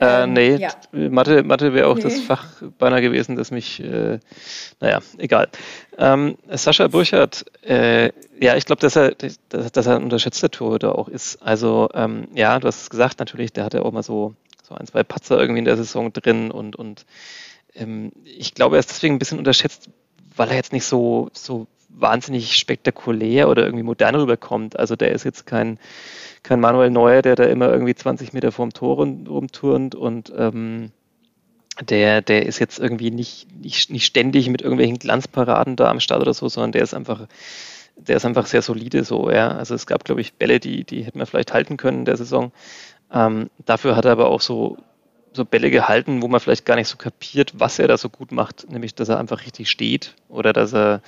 [0.00, 0.70] Äh, ähm, nee, ja.
[0.92, 2.02] Mathe, Mathe wäre auch nee.
[2.02, 2.44] das Fach
[2.78, 4.18] beinahe gewesen, das mich, äh,
[4.80, 5.48] naja, egal.
[5.98, 10.98] Ähm, Sascha Burchardt, äh, ja, ich glaube, dass er, dass, dass er ein unterschätzter Torhüter
[10.98, 11.42] auch ist.
[11.42, 14.74] Also, ähm, ja, du hast es gesagt, natürlich, der hat ja auch mal so, so
[14.74, 17.06] ein, zwei Patzer irgendwie in der Saison drin und, und
[17.74, 19.88] ähm, ich glaube, er ist deswegen ein bisschen unterschätzt,
[20.36, 24.78] weil er jetzt nicht so, so wahnsinnig spektakulär oder irgendwie modern rüberkommt.
[24.78, 25.78] Also der ist jetzt kein,
[26.42, 30.92] kein Manuel Neuer, der da immer irgendwie 20 Meter vorm Tor rumturnt und ähm,
[31.88, 36.22] der, der ist jetzt irgendwie nicht, nicht, nicht ständig mit irgendwelchen Glanzparaden da am Start
[36.22, 37.26] oder so, sondern der ist einfach,
[37.96, 39.48] der ist einfach sehr solide so, ja.
[39.48, 42.16] Also es gab, glaube ich, Bälle, die, die hätten wir vielleicht halten können in der
[42.16, 42.52] Saison.
[43.12, 44.78] Ähm, dafür hat er aber auch so
[45.36, 48.32] so Bälle gehalten, wo man vielleicht gar nicht so kapiert, was er da so gut
[48.32, 51.02] macht, nämlich dass er einfach richtig steht oder dass er,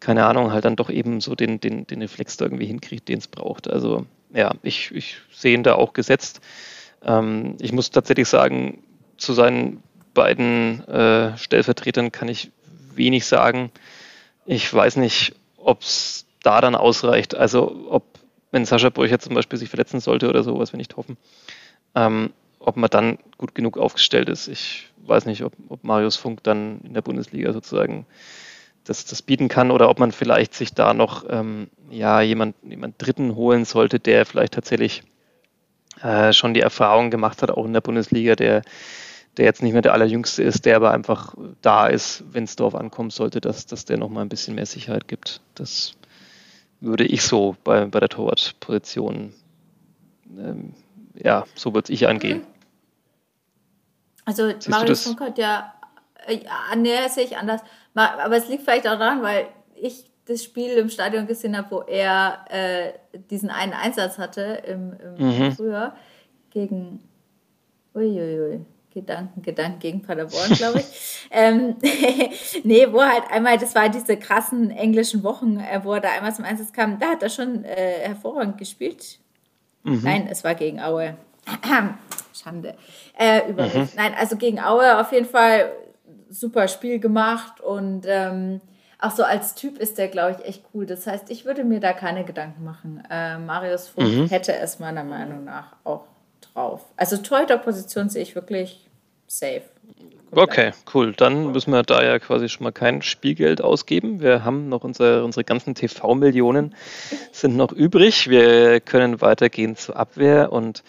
[0.00, 3.18] keine Ahnung, halt dann doch eben so den, den, den Reflex da irgendwie hinkriegt, den
[3.18, 3.68] es braucht.
[3.68, 6.40] Also ja, ich, ich sehe ihn da auch gesetzt.
[7.02, 8.82] Ähm, ich muss tatsächlich sagen,
[9.16, 9.82] zu seinen
[10.14, 12.50] beiden äh, Stellvertretern kann ich
[12.94, 13.70] wenig sagen.
[14.46, 17.34] Ich weiß nicht, ob es da dann ausreicht.
[17.34, 18.04] Also ob,
[18.50, 21.16] wenn Sascha Burcher zum Beispiel sich verletzen sollte oder so, was wir nicht hoffen,
[21.94, 24.48] ähm, ob man dann gut genug aufgestellt ist.
[24.48, 28.06] Ich weiß nicht, ob, ob Marius Funk dann in der Bundesliga sozusagen
[28.84, 32.94] das, das bieten kann oder ob man vielleicht sich da noch ähm, ja, jemand, jemand
[32.98, 35.02] Dritten holen sollte, der vielleicht tatsächlich
[36.02, 38.62] äh, schon die Erfahrung gemacht hat, auch in der Bundesliga, der,
[39.36, 42.74] der jetzt nicht mehr der Allerjüngste ist, der aber einfach da ist, wenn es darauf
[42.74, 45.40] ankommen sollte, dass, dass der nochmal ein bisschen mehr Sicherheit gibt.
[45.54, 45.94] Das
[46.80, 49.34] würde ich so bei, bei der Torwartposition
[50.38, 50.74] ähm,
[51.22, 52.46] ja, so würde ich angehen.
[54.24, 55.72] Also Siehst Marius Funk hat ja,
[56.26, 57.62] äh, ja, nee, sehe ich anders.
[57.94, 61.80] Aber es liegt vielleicht auch daran, weil ich das Spiel im Stadion gesehen habe, wo
[61.80, 62.92] er äh,
[63.30, 65.52] diesen einen Einsatz hatte im, im mhm.
[65.52, 65.96] Frühjahr
[66.50, 67.02] gegen
[67.94, 68.60] uiuiui,
[68.92, 71.28] Gedanken, Gedanken gegen Paderborn, glaube ich.
[71.30, 71.76] ähm,
[72.64, 76.34] nee, wo halt einmal, das war diese krassen englischen Wochen, äh, wo er da einmal
[76.34, 79.18] zum Einsatz kam, da hat er schon äh, hervorragend gespielt.
[79.88, 80.00] Mhm.
[80.02, 81.16] Nein, es war gegen Aue.
[82.34, 82.74] Schande.
[83.18, 83.88] Äh, über mhm.
[83.96, 85.72] Nein, also gegen Aue auf jeden Fall
[86.30, 88.60] super Spiel gemacht und ähm,
[89.00, 90.84] auch so als Typ ist der, glaube ich, echt cool.
[90.84, 93.02] Das heißt, ich würde mir da keine Gedanken machen.
[93.08, 94.26] Äh, Marius Funk mhm.
[94.26, 96.04] hätte es meiner Meinung nach auch
[96.40, 96.84] drauf.
[96.96, 98.88] Also Torhüter-Position sehe ich wirklich
[99.26, 99.62] safe.
[100.30, 101.12] Okay, cool.
[101.12, 104.20] Dann müssen wir da ja quasi schon mal kein Spielgeld ausgeben.
[104.20, 106.74] Wir haben noch unsere, unsere ganzen TV-Millionen
[107.32, 108.28] sind noch übrig.
[108.28, 110.82] Wir können weitergehen zur Abwehr und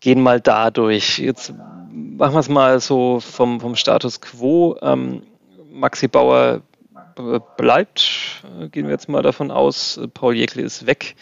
[0.00, 1.18] gehen mal da durch.
[1.18, 1.54] Jetzt
[1.90, 4.76] machen wir es mal so vom, vom Status quo.
[4.80, 5.22] Ähm,
[5.72, 6.62] Maxi Bauer
[7.56, 10.00] bleibt, gehen wir jetzt mal davon aus.
[10.14, 11.16] Paul Jäckle ist weg.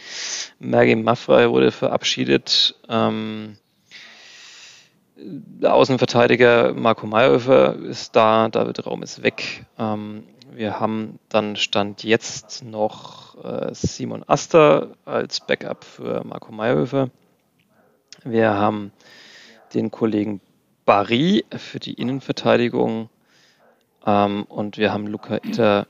[0.58, 2.74] Maggie Maffrey wurde verabschiedet.
[2.88, 3.56] Ähm,
[5.16, 9.64] der Außenverteidiger Marco Mayhofer ist da, David Raum ist weg.
[9.78, 17.10] Ähm, wir haben dann Stand jetzt noch äh, Simon Aster als Backup für Marco Mayhofer.
[18.24, 18.92] Wir haben
[19.74, 20.40] den Kollegen
[20.84, 23.08] Barry für die Innenverteidigung
[24.06, 25.86] ähm, und wir haben Luca Itter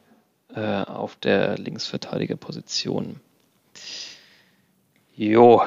[0.54, 3.20] äh, auf der Linksverteidigerposition.
[5.14, 5.62] Jo,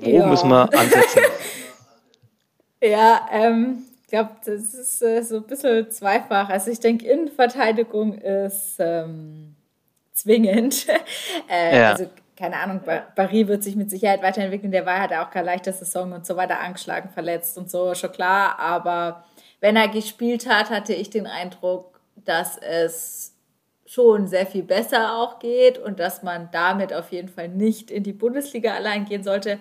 [0.00, 0.26] wo ja.
[0.26, 1.22] müssen wir ansetzen?
[2.80, 6.48] Ja, ähm, ich glaube, das ist äh, so ein bisschen zweifach.
[6.48, 9.56] Also ich denke, Innenverteidigung ist ähm,
[10.12, 10.86] zwingend.
[11.50, 11.90] äh, ja.
[11.92, 12.80] Also keine Ahnung,
[13.16, 14.70] Barry wird sich mit Sicherheit weiterentwickeln.
[14.70, 18.12] Der war, hat auch keine leichte Saison und so weiter angeschlagen, verletzt und so, schon
[18.12, 18.60] klar.
[18.60, 19.24] Aber
[19.60, 23.34] wenn er gespielt hat, hatte ich den Eindruck, dass es
[23.86, 28.04] schon sehr viel besser auch geht und dass man damit auf jeden Fall nicht in
[28.04, 29.58] die Bundesliga allein gehen sollte.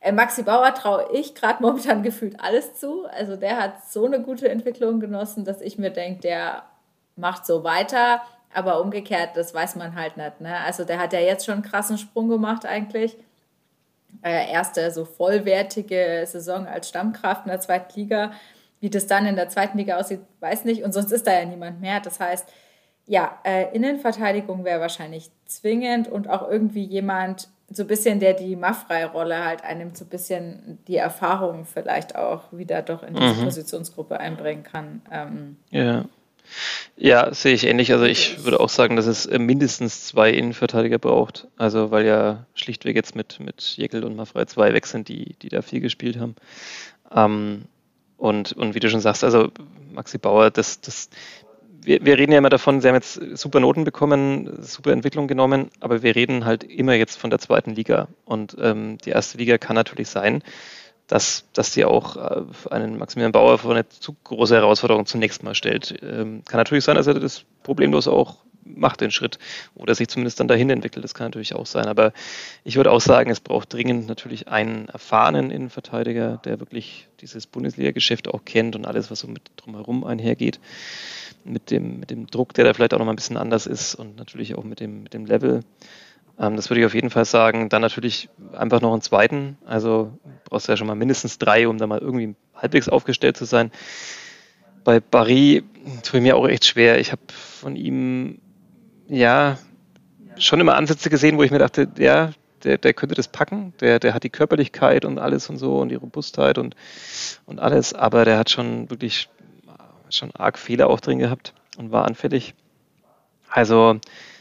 [0.00, 3.06] Äh, Maxi Bauer traue ich gerade momentan gefühlt alles zu.
[3.06, 6.64] Also der hat so eine gute Entwicklung genossen, dass ich mir denke, der
[7.16, 8.22] macht so weiter.
[8.52, 10.40] Aber umgekehrt, das weiß man halt nicht.
[10.40, 10.56] Ne?
[10.58, 13.16] Also der hat ja jetzt schon einen krassen Sprung gemacht eigentlich.
[14.22, 18.32] Äh, erste so vollwertige Saison als Stammkraft in der zweiten Liga.
[18.80, 20.82] Wie das dann in der zweiten Liga aussieht, weiß nicht.
[20.82, 22.00] Und sonst ist da ja niemand mehr.
[22.00, 22.48] Das heißt,
[23.06, 28.56] ja, äh, Innenverteidigung wäre wahrscheinlich zwingend und auch irgendwie jemand, so ein bisschen, der die
[28.56, 33.44] Maffrei-Rolle halt einem so ein bisschen die Erfahrung vielleicht auch wieder doch in diese mhm.
[33.44, 35.02] Positionsgruppe einbringen kann.
[35.10, 36.04] Ähm, ja.
[36.96, 37.92] Ja, sehe ich ähnlich.
[37.92, 41.46] Also ich würde auch sagen, dass es äh, mindestens zwei Innenverteidiger braucht.
[41.56, 45.48] Also weil ja schlichtweg jetzt mit, mit Jekyll und Maffrey zwei weg sind, die, die
[45.48, 46.34] da viel gespielt haben.
[47.14, 47.66] Ähm,
[48.16, 49.50] und, und wie du schon sagst, also
[49.92, 51.08] Maxi Bauer, das, das
[51.82, 55.70] wir, wir reden ja immer davon, sie haben jetzt super Noten bekommen, super Entwicklung genommen,
[55.80, 58.08] aber wir reden halt immer jetzt von der zweiten Liga.
[58.24, 60.42] Und ähm, die erste Liga kann natürlich sein,
[61.06, 65.54] dass, dass die auch äh, einen Maximilian Bauer vor eine zu große Herausforderung zunächst mal
[65.54, 65.98] stellt.
[66.02, 69.38] Ähm, kann natürlich sein, dass er das problemlos auch macht, den Schritt,
[69.74, 71.04] oder sich zumindest dann dahin entwickelt.
[71.04, 71.86] Das kann natürlich auch sein.
[71.86, 72.12] Aber
[72.64, 78.28] ich würde auch sagen, es braucht dringend natürlich einen erfahrenen Innenverteidiger, der wirklich dieses Bundesliga-Geschäft
[78.28, 80.60] auch kennt und alles, was so mit drumherum einhergeht
[81.44, 83.94] mit dem, mit dem Druck, der da vielleicht auch noch mal ein bisschen anders ist
[83.94, 85.62] und natürlich auch mit dem, mit dem Level.
[86.38, 87.68] Ähm, das würde ich auf jeden Fall sagen.
[87.68, 89.58] Dann natürlich einfach noch einen zweiten.
[89.64, 93.44] Also brauchst du ja schon mal mindestens drei, um da mal irgendwie halbwegs aufgestellt zu
[93.44, 93.70] sein.
[94.84, 95.62] Bei Barry
[96.02, 96.98] tue ich mir auch echt schwer.
[96.98, 98.40] Ich habe von ihm
[99.10, 99.58] ja
[100.38, 102.30] schon immer Ansätze gesehen, wo ich mir dachte, ja,
[102.64, 103.72] der, der könnte das packen.
[103.80, 106.76] Der, der hat die Körperlichkeit und alles und so und die Robustheit und,
[107.46, 109.28] und alles, aber der hat schon wirklich
[110.10, 112.54] schon arg Fehler auch drin gehabt und war anfällig.
[113.48, 114.00] Also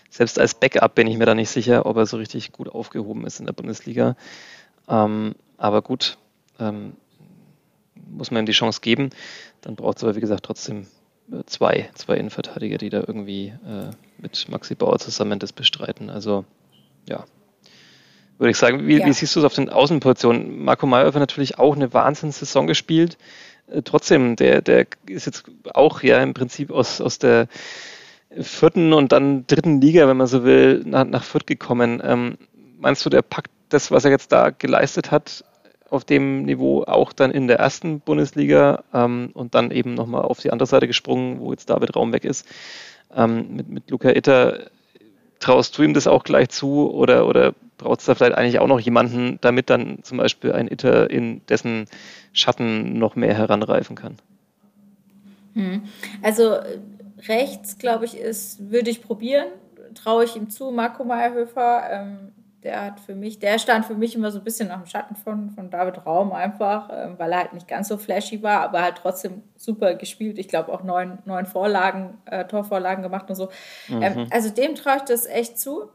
[0.10, 3.26] selbst als Backup bin ich mir da nicht sicher, ob er so richtig gut aufgehoben
[3.26, 4.16] ist in der Bundesliga.
[4.88, 6.18] Ähm, aber gut,
[6.60, 6.94] ähm,
[8.10, 9.12] muss man ihm die Chance geben.
[9.62, 10.88] Dann braucht es aber, wie gesagt, trotzdem
[11.46, 16.10] zwei, zwei Innenverteidiger, die da irgendwie äh, mit Maxi Bauer zusammen das bestreiten.
[16.10, 16.46] Also,
[17.08, 17.26] ja.
[18.38, 19.06] Würde ich sagen, wie, ja.
[19.06, 20.64] wie siehst du es auf den Außenpositionen?
[20.64, 23.18] Marco hat natürlich auch eine Wahnsinnssaison gespielt.
[23.68, 27.48] Äh, trotzdem, der, der ist jetzt auch ja im Prinzip aus, aus der
[28.38, 32.02] vierten und dann dritten Liga, wenn man so will, nach, nach Fürth gekommen.
[32.04, 32.38] Ähm,
[32.78, 35.44] meinst du, der packt das, was er jetzt da geleistet hat,
[35.92, 40.40] auf dem Niveau auch dann in der ersten Bundesliga ähm, und dann eben nochmal auf
[40.40, 42.48] die andere Seite gesprungen, wo jetzt David Raum weg ist,
[43.16, 44.70] ähm, mit, mit Luca Itter.
[45.40, 48.68] Traust du ihm das auch gleich zu oder, oder braucht es da vielleicht eigentlich auch
[48.68, 51.86] noch jemanden, damit dann zum Beispiel ein Itter in dessen
[52.34, 54.18] Schatten noch mehr heranreifen kann?
[55.54, 55.84] Hm.
[56.22, 56.58] Also
[57.28, 59.48] rechts, glaube ich, ist, würde ich probieren,
[59.96, 61.84] traue ich ihm zu, Marco Meyerhöfer.
[61.90, 62.32] Ähm,
[62.64, 65.16] der hat für mich, der stand für mich immer so ein bisschen nach dem Schatten
[65.16, 68.82] von, von David Raum einfach, ähm, weil er halt nicht ganz so flashy war, aber
[68.82, 70.38] halt trotzdem super gespielt.
[70.38, 73.50] Ich glaube auch neun, neun Vorlagen, äh, Torvorlagen gemacht und so.
[73.90, 74.28] Ähm, mhm.
[74.32, 75.90] also dem traue ich das echt zu.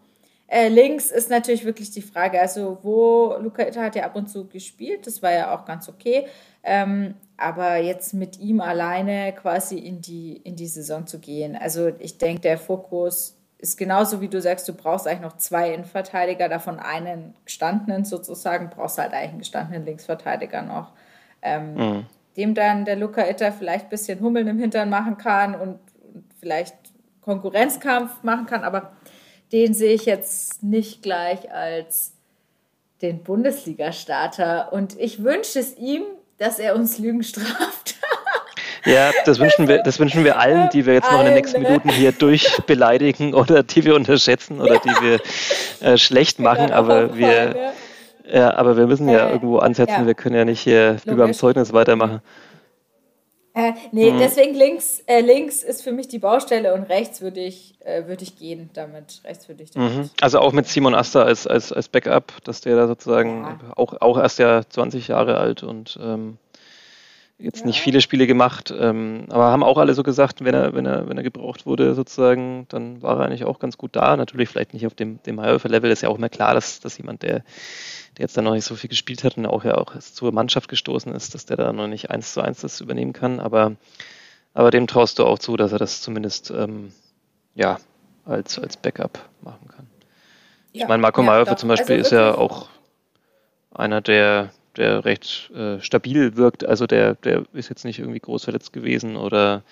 [0.47, 4.29] Äh, links ist natürlich wirklich die Frage, also wo Luca Itta hat ja ab und
[4.29, 6.27] zu gespielt, das war ja auch ganz okay,
[6.63, 11.91] ähm, aber jetzt mit ihm alleine quasi in die, in die Saison zu gehen, also
[11.99, 16.51] ich denke, der Fokus ist genauso wie du sagst, du brauchst eigentlich noch zwei Innenverteidiger,
[16.51, 20.93] davon einen gestandenen sozusagen, brauchst halt eigentlich einen gestandenen Linksverteidiger noch,
[21.41, 22.07] ähm, mhm.
[22.37, 25.79] dem dann der Luca Itta vielleicht ein bisschen Hummeln im Hintern machen kann und,
[26.13, 26.77] und vielleicht
[27.23, 28.93] Konkurrenzkampf machen kann, aber
[29.51, 32.13] den sehe ich jetzt nicht gleich als
[33.01, 34.75] den Bundesliga-Starter.
[34.75, 36.03] Und ich wünsche es ihm,
[36.37, 37.97] dass er uns Lügen straft.
[38.85, 41.63] Ja, das wünschen wir, das wünschen wir allen, die wir jetzt noch in den nächsten
[41.63, 45.21] Minuten hier durchbeleidigen oder die wir unterschätzen oder die wir
[45.81, 46.71] äh, schlecht machen.
[46.71, 47.73] Aber wir,
[48.31, 50.07] ja, aber wir müssen ja äh, irgendwo ansetzen.
[50.07, 52.21] Wir können ja nicht hier wie beim Zeugnis weitermachen.
[53.57, 54.19] Äh, nee, mhm.
[54.19, 58.21] deswegen links, äh, links ist für mich die Baustelle und rechts würde ich, äh, würd
[58.21, 59.21] ich gehen damit.
[59.25, 59.97] Rechts würde ich damit.
[59.97, 60.11] Mhm.
[60.21, 63.59] Also auch mit Simon Aster als, als, als Backup, dass der da sozusagen ja.
[63.77, 66.39] auch, auch erst ja 20 Jahre alt und ähm,
[67.39, 67.67] jetzt ja.
[67.67, 71.09] nicht viele Spiele gemacht, ähm, aber haben auch alle so gesagt, wenn er, wenn er,
[71.09, 74.17] wenn er gebraucht wurde, sozusagen, dann war er eigentlich auch ganz gut da.
[74.17, 77.23] Natürlich vielleicht nicht auf dem, dem High-Level, ist ja auch immer klar, dass, dass jemand,
[77.23, 77.43] der
[78.17, 80.69] der jetzt da noch nicht so viel gespielt hat und auch ja auch zur Mannschaft
[80.69, 83.41] gestoßen ist, dass der da noch nicht eins zu eins das übernehmen kann.
[83.41, 83.73] Aber,
[84.53, 86.93] aber dem traust du auch zu, dass er das zumindest ähm,
[87.55, 87.79] ja,
[88.25, 89.87] als, als Backup machen kann.
[90.73, 92.69] Ja, ich meine, Marco ja, Mayhofer zum Beispiel also ist ja auch
[93.73, 96.65] einer, der, der recht äh, stabil wirkt.
[96.65, 99.63] Also der, der ist jetzt nicht irgendwie groß verletzt gewesen oder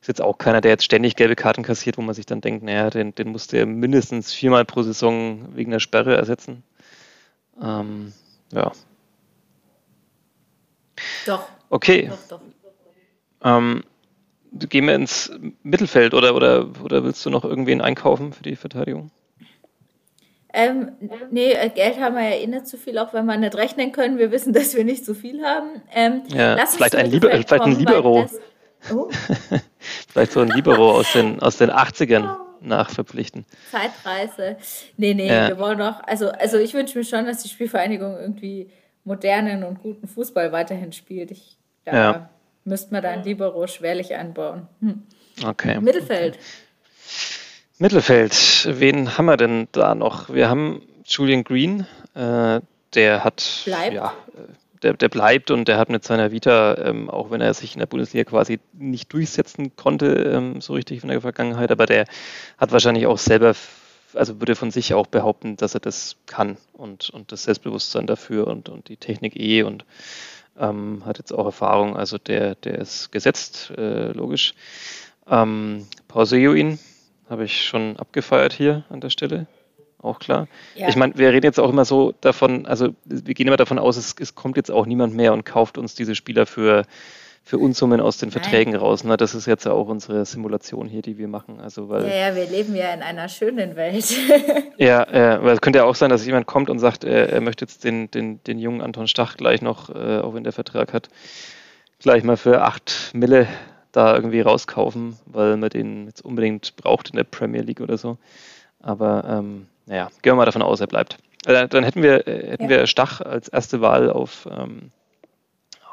[0.00, 2.62] ist jetzt auch keiner, der jetzt ständig gelbe Karten kassiert, wo man sich dann denkt,
[2.62, 6.62] naja, den, den musste er mindestens viermal pro Saison wegen der Sperre ersetzen.
[7.62, 8.12] Ähm,
[8.52, 8.72] ja.
[11.26, 11.48] Doch.
[11.70, 12.08] Okay.
[12.08, 12.40] Doch, doch.
[13.42, 13.84] Ähm,
[14.52, 19.10] gehen wir ins Mittelfeld oder, oder, oder willst du noch irgendwen einkaufen für die Verteidigung?
[20.56, 20.92] Ähm,
[21.32, 23.90] nee, äh, Geld haben wir ja eh nicht so viel, auch wenn wir nicht rechnen
[23.90, 24.18] können.
[24.18, 25.82] Wir wissen, dass wir nicht so viel haben.
[25.92, 28.26] Ähm, ja, vielleicht ein, Liber vielleicht ein Libero.
[28.92, 29.08] Oh.
[30.12, 33.44] vielleicht so ein Libero aus den, aus den 80ern nachverpflichten.
[33.70, 34.56] Zeitreise.
[34.96, 35.48] Nee, nee, ja.
[35.48, 38.70] wir wollen doch, also, also ich wünsche mir schon, dass die Spielvereinigung irgendwie
[39.04, 41.32] modernen und guten Fußball weiterhin spielt.
[41.32, 42.30] Ich, da ja.
[42.64, 44.68] müsste man da ein Libero schwerlich einbauen.
[44.80, 45.02] Hm.
[45.44, 45.80] Okay.
[45.80, 46.38] Mittelfeld.
[47.78, 50.28] Mittelfeld, wen haben wir denn da noch?
[50.28, 52.60] Wir haben Julian Green, äh,
[52.94, 53.94] der hat bleibt.
[53.94, 54.14] ja,
[54.84, 57.80] der, der bleibt und der hat mit seiner Vita, ähm, auch wenn er sich in
[57.80, 62.06] der Bundesliga quasi nicht durchsetzen konnte, ähm, so richtig in der Vergangenheit, aber der
[62.58, 63.54] hat wahrscheinlich auch selber,
[64.12, 68.46] also würde von sich auch behaupten, dass er das kann und, und das Selbstbewusstsein dafür
[68.46, 69.84] und, und die Technik eh und
[70.60, 74.54] ähm, hat jetzt auch Erfahrung, also der, der ist gesetzt, äh, logisch.
[75.28, 76.78] Ähm, Paul Seoin,
[77.28, 79.46] habe ich schon abgefeiert hier an der Stelle.
[80.04, 80.48] Auch klar.
[80.74, 80.88] Ja.
[80.88, 83.96] Ich meine, wir reden jetzt auch immer so davon, also wir gehen immer davon aus,
[83.96, 86.82] es, es kommt jetzt auch niemand mehr und kauft uns diese Spieler für,
[87.42, 88.82] für Unsummen aus den Verträgen Nein.
[88.82, 89.02] raus.
[89.04, 89.16] Ne?
[89.16, 91.58] Das ist jetzt ja auch unsere Simulation hier, die wir machen.
[91.58, 94.14] Also, weil, ja, ja, wir leben ja in einer schönen Welt.
[94.76, 97.40] ja, äh, weil es könnte ja auch sein, dass jemand kommt und sagt, er, er
[97.40, 100.92] möchte jetzt den, den, den jungen Anton Stach gleich noch, äh, auch wenn der Vertrag
[100.92, 101.08] hat,
[101.98, 103.46] gleich mal für acht Mille
[103.94, 108.18] da irgendwie rauskaufen, weil man den jetzt unbedingt braucht in der Premier League oder so.
[108.80, 111.18] Aber ähm, naja, gehen wir mal davon aus, er bleibt.
[111.46, 112.70] Äh, dann hätten wir, äh, hätten ja.
[112.70, 114.90] wir Stach als erste Wahl auf, ähm,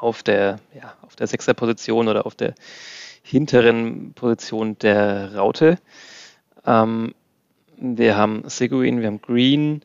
[0.00, 2.54] auf der, ja, auf der Sechser-Position oder auf der
[3.22, 5.78] hinteren Position der Raute.
[6.66, 7.14] Ähm,
[7.76, 9.82] wir haben Seguin, wir haben Green.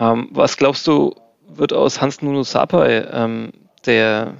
[0.00, 1.14] Ähm, was glaubst du,
[1.46, 3.52] wird aus Hans Nuno Sapai, ähm,
[3.84, 4.34] der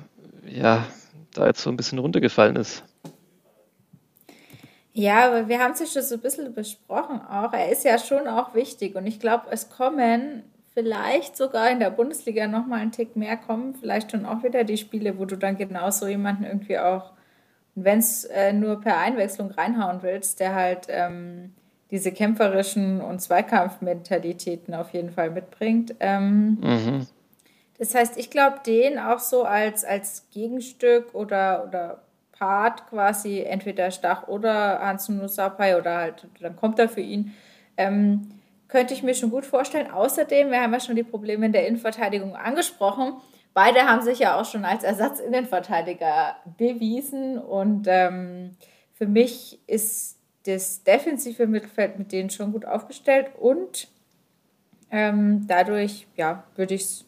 [0.47, 0.87] ja
[1.35, 2.85] da jetzt so ein bisschen runtergefallen ist.
[4.93, 7.53] Ja, aber wir haben es ja schon so ein bisschen besprochen auch.
[7.53, 10.43] Er ist ja schon auch wichtig und ich glaube, es kommen
[10.75, 14.77] vielleicht sogar in der Bundesliga nochmal einen Tick mehr kommen, vielleicht schon auch wieder die
[14.77, 17.13] Spiele, wo du dann genau so jemanden irgendwie auch,
[17.75, 21.55] wenn es äh, nur per Einwechslung reinhauen willst, der halt ähm,
[21.91, 25.95] diese kämpferischen und Zweikampfmentalitäten auf jeden Fall mitbringt.
[26.01, 27.07] Ähm, mhm.
[27.79, 33.91] Das heißt, ich glaube, den auch so als, als Gegenstück oder, oder Part quasi, entweder
[33.91, 37.35] Stach oder Hans Nusapai oder halt, dann kommt er für ihn,
[37.77, 38.31] ähm,
[38.69, 39.91] könnte ich mir schon gut vorstellen.
[39.91, 43.15] Außerdem, wir haben ja schon die Probleme in der Innenverteidigung angesprochen.
[43.55, 48.57] Beide haben sich ja auch schon als Ersatzinnenverteidiger bewiesen und ähm,
[48.95, 53.89] für mich ist das defensive Mittelfeld mit denen schon gut aufgestellt und
[54.91, 57.08] ähm, dadurch, ja, würde ich es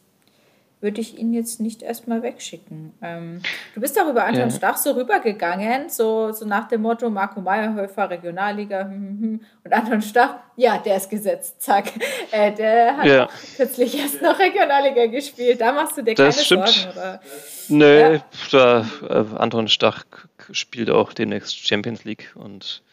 [0.81, 2.93] würde ich ihn jetzt nicht erstmal wegschicken.
[3.03, 3.41] Ähm,
[3.75, 4.51] du bist auch über Anton ja.
[4.51, 9.41] Stach so rübergegangen, so, so nach dem Motto Marco Meyerhöfer, Regionalliga, hm, hm, hm.
[9.63, 11.85] und Anton Stach, ja, der ist gesetzt, zack.
[12.31, 13.29] Äh, der hat ja.
[13.57, 16.69] kürzlich erst noch Regionalliga gespielt, da machst du dir das keine stimmt.
[16.69, 17.21] Sorgen, oder?
[17.67, 18.21] Nö, ja.
[18.51, 20.05] da, äh, Anton Stach
[20.51, 22.83] spielt auch demnächst Champions League und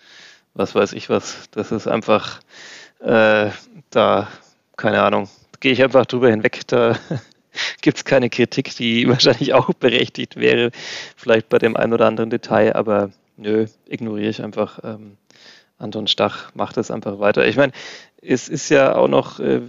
[0.54, 1.48] was weiß ich was.
[1.52, 2.40] Das ist einfach,
[3.00, 3.50] äh,
[3.90, 4.28] da,
[4.76, 5.28] keine Ahnung,
[5.60, 6.98] gehe ich einfach drüber hinweg, da
[7.80, 10.70] gibt es keine Kritik, die wahrscheinlich auch berechtigt wäre,
[11.16, 14.80] vielleicht bei dem einen oder anderen Detail, aber nö, ignoriere ich einfach.
[14.84, 15.16] Ähm,
[15.78, 17.46] Anton Stach macht das einfach weiter.
[17.46, 17.72] Ich meine,
[18.20, 19.60] es ist ja auch noch, äh,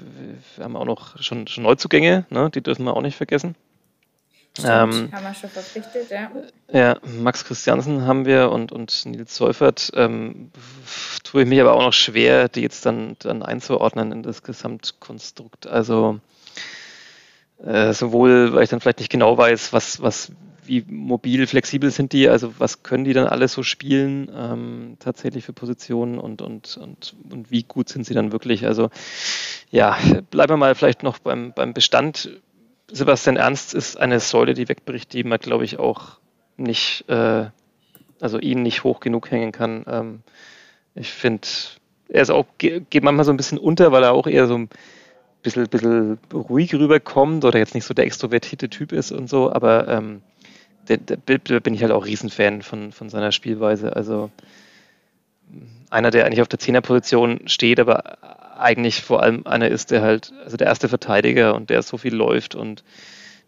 [0.56, 2.50] wir haben auch noch schon, schon Neuzugänge, ne?
[2.50, 3.56] die dürfen wir auch nicht vergessen.
[4.58, 6.32] Stimmt, ähm, haben wir schon verpflichtet, ja.
[6.72, 9.92] Ja, Max Christiansen haben wir und, und Nils Seufert.
[9.94, 10.52] Ähm,
[11.24, 15.68] tue ich mich aber auch noch schwer, die jetzt dann, dann einzuordnen in das Gesamtkonstrukt.
[15.68, 16.20] Also
[17.64, 20.32] äh, sowohl, weil ich dann vielleicht nicht genau weiß, was, was,
[20.64, 25.44] wie mobil, flexibel sind die, also was können die dann alle so spielen, ähm, tatsächlich
[25.46, 28.66] für Positionen und, und, und, und wie gut sind sie dann wirklich.
[28.66, 28.90] Also
[29.72, 29.98] ja,
[30.32, 32.30] bleiben wir mal vielleicht noch beim, beim Bestand.
[32.92, 36.20] Sebastian Ernst ist eine Säule, die wegbricht, die man, glaube ich, auch
[36.58, 37.48] nicht, äh,
[38.20, 39.86] also ihn nicht hoch genug hängen kann.
[39.88, 40.20] Ähm,
[40.96, 41.48] ich finde,
[42.08, 44.70] er ist auch, geht manchmal so ein bisschen unter, weil er auch eher so ein
[45.42, 49.88] bisschen, bisschen ruhig rüberkommt oder jetzt nicht so der extrovertierte Typ ist und so, aber
[49.88, 50.22] ähm,
[50.88, 53.96] der, der, der bin ich halt auch Riesenfan von, von seiner Spielweise.
[53.96, 54.32] Also
[55.90, 58.18] einer, der eigentlich auf der Zehnerposition steht, aber
[58.60, 62.14] eigentlich vor allem einer ist, der halt, also der erste Verteidiger und der so viel
[62.14, 62.84] läuft und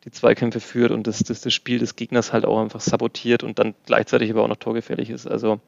[0.05, 3.59] die Zweikämpfe führt und das, das, das Spiel des Gegners halt auch einfach sabotiert und
[3.59, 5.27] dann gleichzeitig aber auch noch torgefährlich ist.
[5.27, 5.59] Also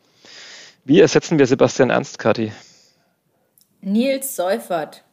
[0.86, 2.52] wie ersetzen wir Sebastian Ernst, Kati?
[3.82, 5.04] Nils Seufert.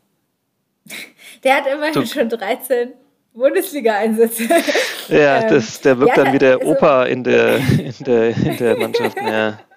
[1.44, 2.06] Der hat immerhin du.
[2.06, 2.92] schon 13
[3.34, 4.48] Bundesliga-Einsätze.
[5.08, 8.56] Ja, das, der wirkt ja, dann wie der also, Opa in der, in der, in
[8.56, 9.16] der Mannschaft.
[9.16, 9.58] Ja.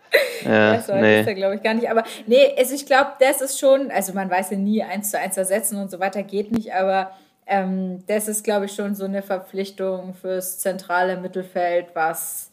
[0.46, 1.22] Ja, das nee.
[1.22, 1.90] ist er, glaube ich, gar nicht.
[1.90, 5.18] Aber nee, also ich glaube, das ist schon, also man weiß ja nie eins zu
[5.18, 7.12] eins ersetzen und so weiter, geht nicht, aber
[7.48, 12.52] ähm, das ist, glaube ich, schon so eine Verpflichtung fürs zentrale Mittelfeld, was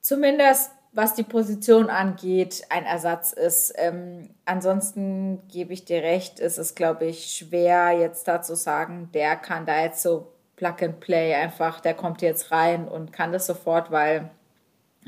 [0.00, 3.74] zumindest was die Position angeht, ein Ersatz ist.
[3.76, 9.10] Ähm, ansonsten gebe ich dir recht, ist es, glaube ich, schwer jetzt da zu sagen,
[9.12, 13.30] der kann da jetzt so Plug and Play einfach, der kommt jetzt rein und kann
[13.30, 14.30] das sofort, weil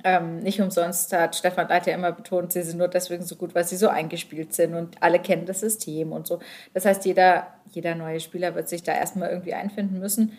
[0.05, 3.64] ähm, nicht umsonst hat Stefan Leiter immer betont, sie sind nur deswegen so gut, weil
[3.64, 6.39] sie so eingespielt sind und alle kennen das System und so.
[6.74, 10.39] Das heißt, jeder, jeder neue Spieler wird sich da erstmal irgendwie einfinden müssen.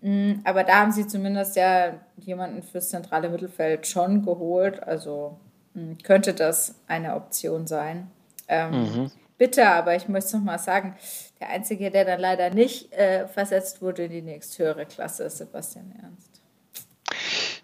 [0.00, 4.82] Mm, aber da haben sie zumindest ja jemanden fürs zentrale Mittelfeld schon geholt.
[4.82, 5.38] Also
[5.74, 8.10] mm, könnte das eine Option sein.
[8.48, 9.10] Ähm, mhm.
[9.38, 10.96] Bitte, aber ich möchte noch mal sagen,
[11.40, 15.94] der Einzige, der dann leider nicht äh, versetzt wurde in die nächsthöhere Klasse, ist Sebastian
[16.02, 16.42] Ernst.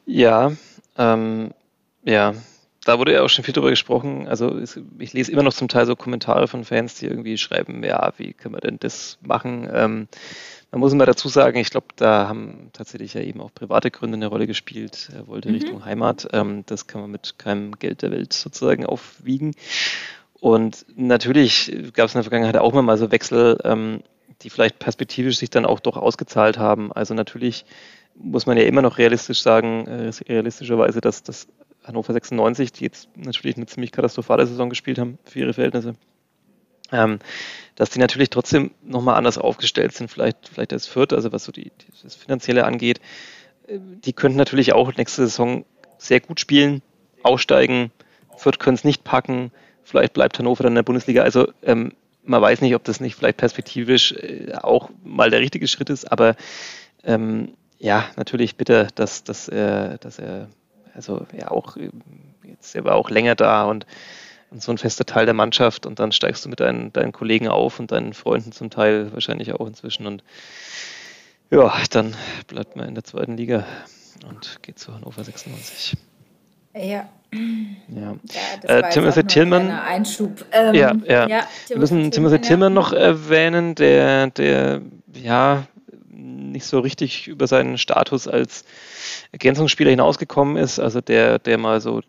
[0.07, 0.53] Ja,
[0.97, 1.53] ähm,
[2.05, 2.35] ja,
[2.85, 4.29] da wurde ja auch schon viel drüber gesprochen.
[4.29, 4.61] Also
[4.99, 8.33] ich lese immer noch zum Teil so Kommentare von Fans, die irgendwie schreiben, ja, wie
[8.33, 9.69] können wir denn das machen?
[9.73, 10.09] Ähm,
[10.71, 14.17] man muss immer dazu sagen, ich glaube, da haben tatsächlich ja eben auch private Gründe
[14.17, 15.09] eine Rolle gespielt.
[15.15, 15.55] Er wollte mhm.
[15.55, 16.29] Richtung Heimat.
[16.33, 19.55] Ähm, das kann man mit keinem Geld der Welt sozusagen aufwiegen.
[20.41, 24.03] Und natürlich gab es in der Vergangenheit auch immer mal so Wechsel, ähm,
[24.43, 26.93] die vielleicht perspektivisch sich dann auch doch ausgezahlt haben.
[26.93, 27.65] Also natürlich
[28.17, 31.49] muss man ja immer noch realistisch sagen, äh, realistischerweise, dass das
[31.85, 35.95] Hannover 96, die jetzt natürlich eine ziemlich katastrophale Saison gespielt haben für ihre Verhältnisse,
[36.93, 37.19] ähm,
[37.77, 41.53] dass die natürlich trotzdem nochmal anders aufgestellt sind, vielleicht, vielleicht als Fürth, also was so
[41.53, 41.73] die,
[42.03, 43.01] das Finanzielle angeht.
[43.67, 45.65] Äh, die könnten natürlich auch nächste Saison
[45.99, 46.83] sehr gut spielen,
[47.23, 47.91] aussteigen.
[48.37, 49.51] Fürth können es nicht packen.
[49.83, 51.23] Vielleicht bleibt Hannover dann in der Bundesliga.
[51.23, 51.93] Also ähm,
[52.25, 56.11] man weiß nicht, ob das nicht vielleicht perspektivisch äh, auch mal der richtige Schritt ist,
[56.11, 56.37] aber
[57.05, 60.49] ähm, ja, natürlich bitte, dass, dass, er, dass er,
[60.95, 61.77] also ja auch,
[62.45, 63.87] jetzt er war auch länger da und
[64.55, 67.49] und so ein fester Teil der Mannschaft und dann steigst du mit deinen, deinen Kollegen
[67.49, 70.23] auf und deinen Freunden zum Teil wahrscheinlich auch inzwischen und
[71.51, 72.15] ja, dann
[72.47, 73.65] bleibt man in der zweiten Liga
[74.29, 75.97] und geht zu Hannover 96.
[76.75, 76.81] Ja.
[76.83, 77.09] Ja.
[77.89, 78.17] ja
[78.63, 79.71] äh, Timothy Tillmann.
[79.71, 80.45] Einschub.
[80.53, 81.29] Ähm, ja, ja.
[81.29, 84.83] ja wir müssen Timothy Tillmann noch erwähnen, der, der
[85.13, 85.65] ja
[86.25, 88.65] nicht so richtig über seinen Status als
[89.33, 90.79] Ergänzungsspieler hinausgekommen ist.
[90.79, 92.03] Also der, der mal so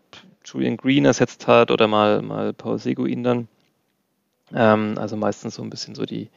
[0.44, 3.48] Julian Green ersetzt hat oder mal, mal Paul Seguin dann.
[4.54, 6.30] Ähm, also meistens so ein bisschen so die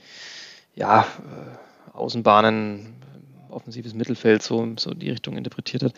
[0.75, 2.93] ja, äh, Außenbahnen,
[3.49, 5.93] offensives Mittelfeld, so, so die Richtung interpretiert hat.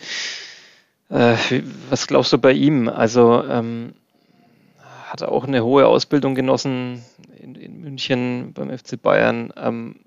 [1.10, 2.88] Äh, was glaubst du bei ihm?
[2.88, 3.94] Also ähm,
[5.06, 7.04] hat er auch eine hohe Ausbildung genossen
[7.40, 9.52] in, in München beim FC Bayern.
[9.58, 10.00] Ähm,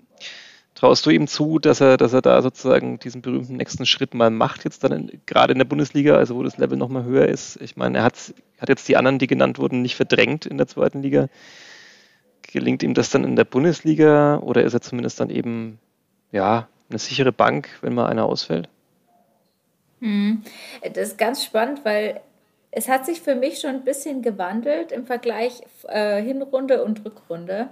[0.85, 4.29] Traust du ihm zu, dass er, dass er da sozusagen diesen berühmten nächsten Schritt mal
[4.29, 7.59] macht, jetzt dann in, gerade in der Bundesliga, also wo das Level nochmal höher ist?
[7.59, 10.67] Ich meine, er hat, hat jetzt die anderen, die genannt wurden, nicht verdrängt in der
[10.67, 11.27] zweiten Liga.
[12.43, 15.79] Gelingt ihm das dann in der Bundesliga oder ist er zumindest dann eben,
[16.31, 18.69] ja, eine sichere Bank, wenn mal einer ausfällt?
[20.01, 20.43] Hm.
[20.93, 22.21] Das ist ganz spannend, weil
[22.69, 27.69] es hat sich für mich schon ein bisschen gewandelt im Vergleich äh, Hinrunde und Rückrunde.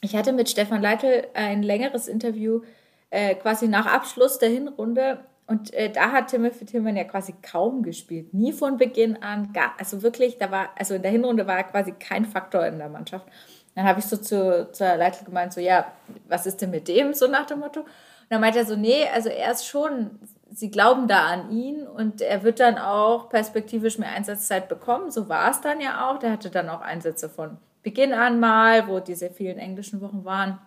[0.00, 2.62] Ich hatte mit Stefan Leitl ein längeres Interview
[3.10, 7.82] äh, quasi nach Abschluss der Hinrunde und äh, da hat Timothy Tillman ja quasi kaum
[7.82, 8.32] gespielt.
[8.32, 11.64] Nie von Beginn an, gar, also wirklich, da war, also in der Hinrunde war er
[11.64, 13.26] quasi kein Faktor in der Mannschaft.
[13.74, 15.90] Dann habe ich so zu, zu Leitl gemeint, so, ja,
[16.28, 17.80] was ist denn mit dem, so nach dem Motto.
[17.80, 17.88] Und
[18.28, 20.20] dann meinte er so, nee, also er ist schon,
[20.52, 25.10] sie glauben da an ihn und er wird dann auch perspektivisch mehr Einsatzzeit bekommen.
[25.10, 26.20] So war es dann ja auch.
[26.20, 30.58] Der hatte dann auch Einsätze von Beginn an mal, wo diese vielen englischen Wochen waren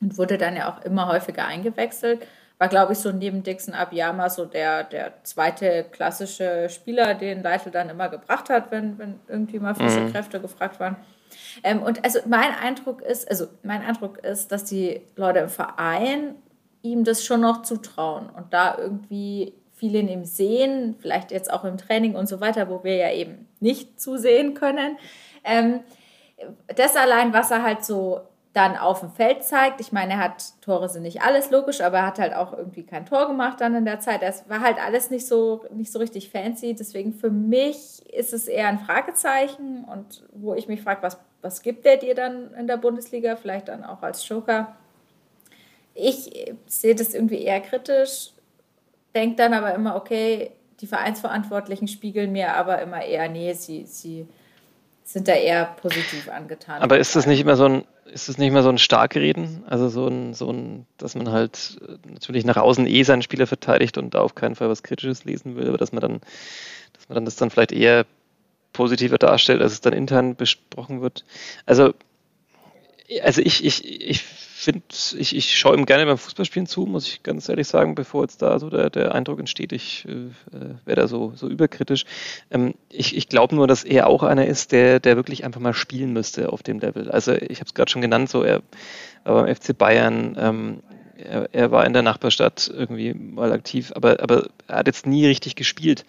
[0.00, 2.26] und wurde dann ja auch immer häufiger eingewechselt.
[2.58, 7.70] War, glaube ich, so neben Dixon Abiyama so der, der zweite klassische Spieler, den Leitl
[7.70, 10.12] dann immer gebracht hat, wenn, wenn irgendwie mal frische mhm.
[10.12, 10.96] Kräfte gefragt waren.
[11.64, 16.36] Ähm, und also mein Eindruck ist, also mein Eindruck ist, dass die Leute im Verein
[16.82, 21.64] ihm das schon noch zutrauen und da irgendwie viel in ihm sehen, vielleicht jetzt auch
[21.64, 24.98] im Training und so weiter, wo wir ja eben nicht zusehen können.
[25.42, 25.80] Ähm,
[26.74, 28.20] das allein, was er halt so
[28.52, 29.80] dann auf dem Feld zeigt.
[29.80, 32.82] Ich meine, er hat Tore sind nicht alles logisch, aber er hat halt auch irgendwie
[32.82, 34.22] kein Tor gemacht dann in der Zeit.
[34.22, 36.74] Es war halt alles nicht so nicht so richtig fancy.
[36.74, 41.62] Deswegen für mich ist es eher ein Fragezeichen und wo ich mich frage, was was
[41.62, 43.36] gibt der dir dann in der Bundesliga?
[43.36, 44.76] Vielleicht dann auch als Joker.
[45.94, 48.32] Ich sehe das irgendwie eher kritisch,
[49.14, 54.26] denke dann aber immer, okay, die Vereinsverantwortlichen spiegeln mir aber immer eher, nee, sie, sie
[55.04, 56.82] sind da eher positiv angetan.
[56.82, 59.64] Aber ist das nicht immer so ein, ist es nicht mehr so ein Starkreden?
[59.66, 63.98] Also so ein, so ein, dass man halt natürlich nach außen eh seinen Spieler verteidigt
[63.98, 66.20] und da auf keinen Fall was Kritisches lesen will, aber dass man dann,
[66.92, 68.06] dass man dann das dann vielleicht eher
[68.72, 71.24] positiver darstellt, als es dann intern besprochen wird.
[71.66, 71.94] Also,
[73.22, 74.82] also ich, ich, ich finde,
[75.18, 78.42] ich, ich schaue ihm gerne beim Fußballspielen zu, muss ich ganz ehrlich sagen, bevor jetzt
[78.42, 80.30] da so der, der Eindruck entsteht, ich äh,
[80.84, 82.04] wäre da so, so überkritisch.
[82.50, 85.74] Ähm, ich ich glaube nur, dass er auch einer ist, der, der wirklich einfach mal
[85.74, 87.10] spielen müsste auf dem Level.
[87.10, 88.62] Also ich habe es gerade schon genannt, so er
[89.24, 90.82] war beim FC Bayern, ähm,
[91.16, 95.26] er, er, war in der Nachbarstadt irgendwie mal aktiv, aber, aber er hat jetzt nie
[95.26, 96.04] richtig gespielt.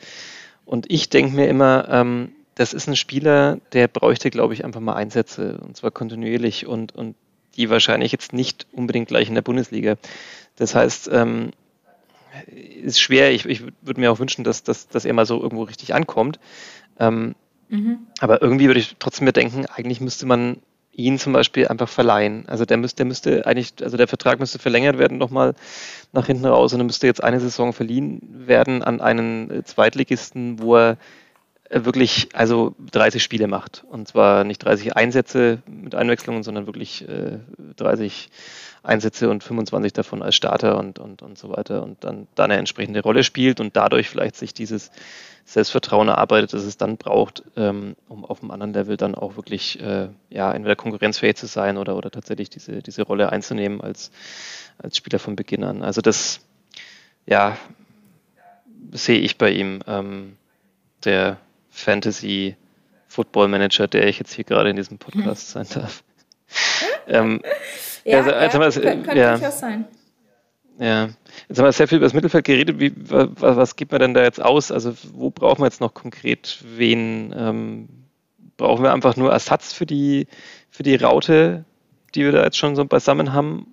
[0.66, 4.80] Und ich denke mir immer, ähm, das ist ein Spieler, der bräuchte, glaube ich, einfach
[4.80, 7.16] mal Einsätze und zwar kontinuierlich und, und
[7.56, 9.95] die wahrscheinlich jetzt nicht unbedingt gleich in der Bundesliga.
[10.56, 11.51] Das heißt, ähm,
[12.82, 13.32] ist schwer.
[13.32, 16.39] Ich, ich würde mir auch wünschen, dass, dass, dass er mal so irgendwo richtig ankommt.
[16.99, 17.36] Ähm,
[17.70, 17.99] mhm.
[18.20, 20.58] Aber irgendwie würde ich trotzdem mir denken, eigentlich müsste man
[20.91, 22.47] ihn zum Beispiel einfach verleihen.
[22.47, 25.56] Also der müsste, der müsste eigentlich, also der Vertrag müsste verlängert werden nochmal
[26.12, 30.76] nach hinten raus und er müsste jetzt eine Saison verliehen werden an einen Zweitligisten, wo
[30.78, 30.97] er
[31.74, 33.84] wirklich also 30 Spiele macht.
[33.89, 37.39] Und zwar nicht 30 Einsätze mit Einwechslungen, sondern wirklich äh,
[37.78, 38.30] 30
[38.84, 42.59] Einsätze und 25 davon als Starter und, und, und so weiter und dann, dann eine
[42.59, 44.91] entsprechende Rolle spielt und dadurch vielleicht sich dieses
[45.45, 49.80] Selbstvertrauen erarbeitet, das es dann braucht, ähm, um auf einem anderen Level dann auch wirklich
[49.82, 54.11] äh, ja, entweder konkurrenzfähig zu sein oder, oder tatsächlich diese, diese Rolle einzunehmen als,
[54.78, 55.82] als Spieler von Beginn an.
[55.82, 56.41] Also das
[57.26, 57.57] ja,
[58.91, 59.80] sehe ich bei ihm.
[59.88, 60.38] Ähm,
[61.05, 61.38] der
[61.74, 62.55] Fantasy
[63.07, 66.03] Football Manager, der ich jetzt hier gerade in diesem Podcast sein darf.
[67.07, 67.41] ähm,
[68.05, 69.86] ja, also, ja, also, könnte ja, durchaus sein.
[70.80, 71.09] Ja,
[71.47, 72.80] jetzt haben wir sehr viel über das Mittelfeld geredet.
[72.80, 74.71] Wie, was, was gibt man denn da jetzt aus?
[74.71, 77.34] Also wo brauchen wir jetzt noch konkret wen?
[77.38, 77.89] Ähm,
[78.57, 80.28] brauchen wir einfach nur Ersatz für die,
[80.69, 81.65] für die Raute,
[82.15, 83.67] die wir da jetzt schon so beisammen haben?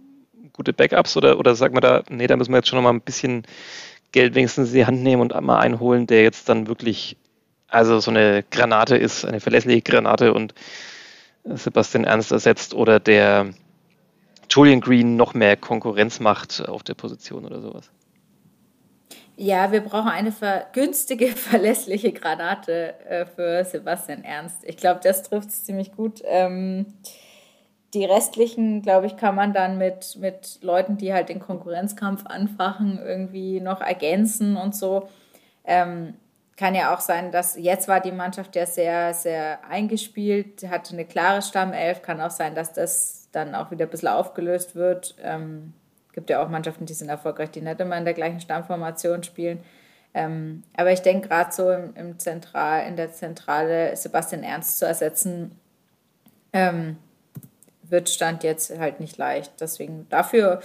[0.53, 2.91] Gute Backups oder, oder sagen wir da, nee, da müssen wir jetzt schon noch mal
[2.91, 3.45] ein bisschen
[4.13, 7.17] Geld wenigstens in die Hand nehmen und einmal einholen, der jetzt dann wirklich
[7.71, 10.55] also so eine Granate ist, eine verlässliche Granate und
[11.45, 13.51] Sebastian Ernst ersetzt oder der
[14.51, 17.91] Julian Green noch mehr Konkurrenz macht auf der Position oder sowas.
[19.37, 24.59] Ja, wir brauchen eine ver günstige, verlässliche Granate äh, für Sebastian Ernst.
[24.65, 26.21] Ich glaube, das trifft es ziemlich gut.
[26.27, 26.87] Ähm,
[27.95, 33.01] die restlichen, glaube ich, kann man dann mit, mit Leuten, die halt den Konkurrenzkampf anfachen,
[33.03, 35.09] irgendwie noch ergänzen und so.
[35.65, 36.15] Ähm,
[36.61, 41.07] kann ja auch sein, dass jetzt war die Mannschaft ja sehr, sehr eingespielt, hatte eine
[41.07, 42.03] klare Stammelf.
[42.03, 45.15] Kann auch sein, dass das dann auch wieder ein bisschen aufgelöst wird.
[45.23, 45.73] Ähm,
[46.13, 49.61] gibt ja auch Mannschaften, die sind erfolgreich, die nicht immer in der gleichen Stammformation spielen.
[50.13, 54.85] Ähm, aber ich denke, gerade so im, im, Zentral, in der Zentrale Sebastian Ernst zu
[54.85, 55.59] ersetzen,
[56.53, 56.99] ähm,
[57.85, 59.59] wird Stand jetzt halt nicht leicht.
[59.61, 60.61] Deswegen dafür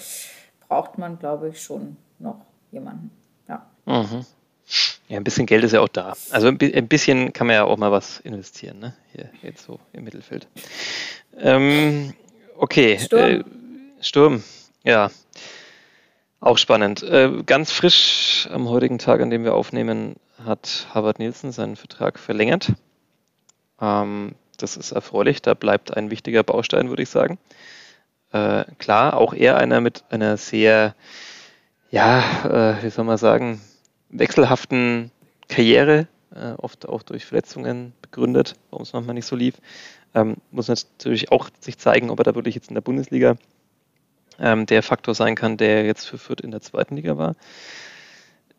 [0.67, 2.41] braucht man, glaube ich, schon noch
[2.71, 3.11] jemanden.
[3.47, 3.65] Ja.
[3.85, 4.25] Mhm.
[5.07, 6.13] Ja, ein bisschen Geld ist ja auch da.
[6.31, 8.93] Also ein bisschen kann man ja auch mal was investieren, ne?
[9.13, 10.47] Hier, jetzt so im Mittelfeld.
[11.37, 12.13] Ähm,
[12.57, 12.97] okay.
[12.99, 13.21] Sturm.
[13.21, 13.43] Äh,
[14.01, 14.43] Sturm,
[14.83, 15.11] ja.
[16.39, 17.03] Auch spannend.
[17.03, 22.19] Äh, ganz frisch am heutigen Tag, an dem wir aufnehmen, hat Harvard Nielsen seinen Vertrag
[22.19, 22.73] verlängert.
[23.79, 25.41] Ähm, das ist erfreulich.
[25.41, 27.37] Da bleibt ein wichtiger Baustein, würde ich sagen.
[28.31, 30.95] Äh, klar, auch er einer mit einer sehr,
[31.91, 33.61] ja, äh, wie soll man sagen,
[34.19, 35.11] wechselhaften
[35.47, 39.55] Karriere, äh, oft auch durch Verletzungen begründet, warum es manchmal nicht so lief.
[40.13, 43.35] Ähm, muss natürlich auch sich zeigen, ob er da wirklich jetzt in der Bundesliga
[44.39, 47.35] ähm, der Faktor sein kann, der jetzt für Fürth in der zweiten Liga war.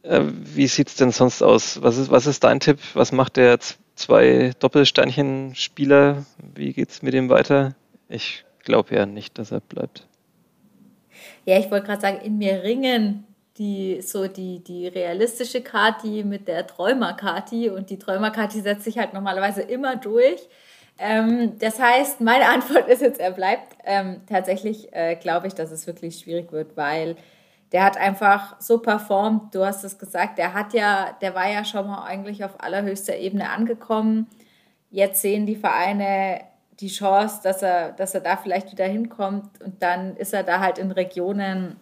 [0.02, 1.82] Äh, wie sieht es denn sonst aus?
[1.82, 2.78] Was ist, was ist dein Tipp?
[2.94, 3.58] Was macht der
[3.94, 6.24] zwei Doppelsternchen-Spieler?
[6.54, 7.74] Wie geht es mit dem weiter?
[8.08, 10.06] Ich glaube ja nicht, dass er bleibt.
[11.44, 13.24] Ja, ich wollte gerade sagen, in mir ringen
[13.58, 19.14] die so die, die realistische Kati mit der Träumer-Kati und die Träumer-Kati setzt sich halt
[19.14, 20.40] normalerweise immer durch.
[20.98, 23.76] Ähm, das heißt, meine Antwort ist jetzt, er bleibt.
[23.84, 27.16] Ähm, tatsächlich äh, glaube ich, dass es wirklich schwierig wird, weil
[27.72, 29.54] der hat einfach so performt.
[29.54, 33.16] Du hast es gesagt, der hat ja, der war ja schon mal eigentlich auf allerhöchster
[33.16, 34.28] Ebene angekommen.
[34.90, 36.42] Jetzt sehen die Vereine
[36.80, 40.60] die Chance, dass er, dass er da vielleicht wieder hinkommt und dann ist er da
[40.60, 41.76] halt in Regionen,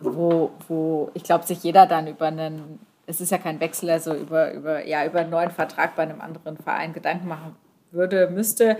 [0.00, 4.14] wo, wo ich glaube, sich jeder dann über einen, es ist ja kein Wechsel, also
[4.14, 7.56] über, über, ja, über einen neuen Vertrag bei einem anderen Verein Gedanken machen
[7.90, 8.76] würde, müsste.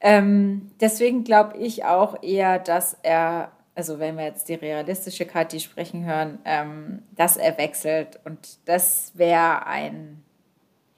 [0.00, 5.60] Ähm, deswegen glaube ich auch eher, dass er, also wenn wir jetzt die realistische Kati
[5.60, 8.20] sprechen hören, ähm, dass er wechselt.
[8.24, 10.23] Und das wäre ein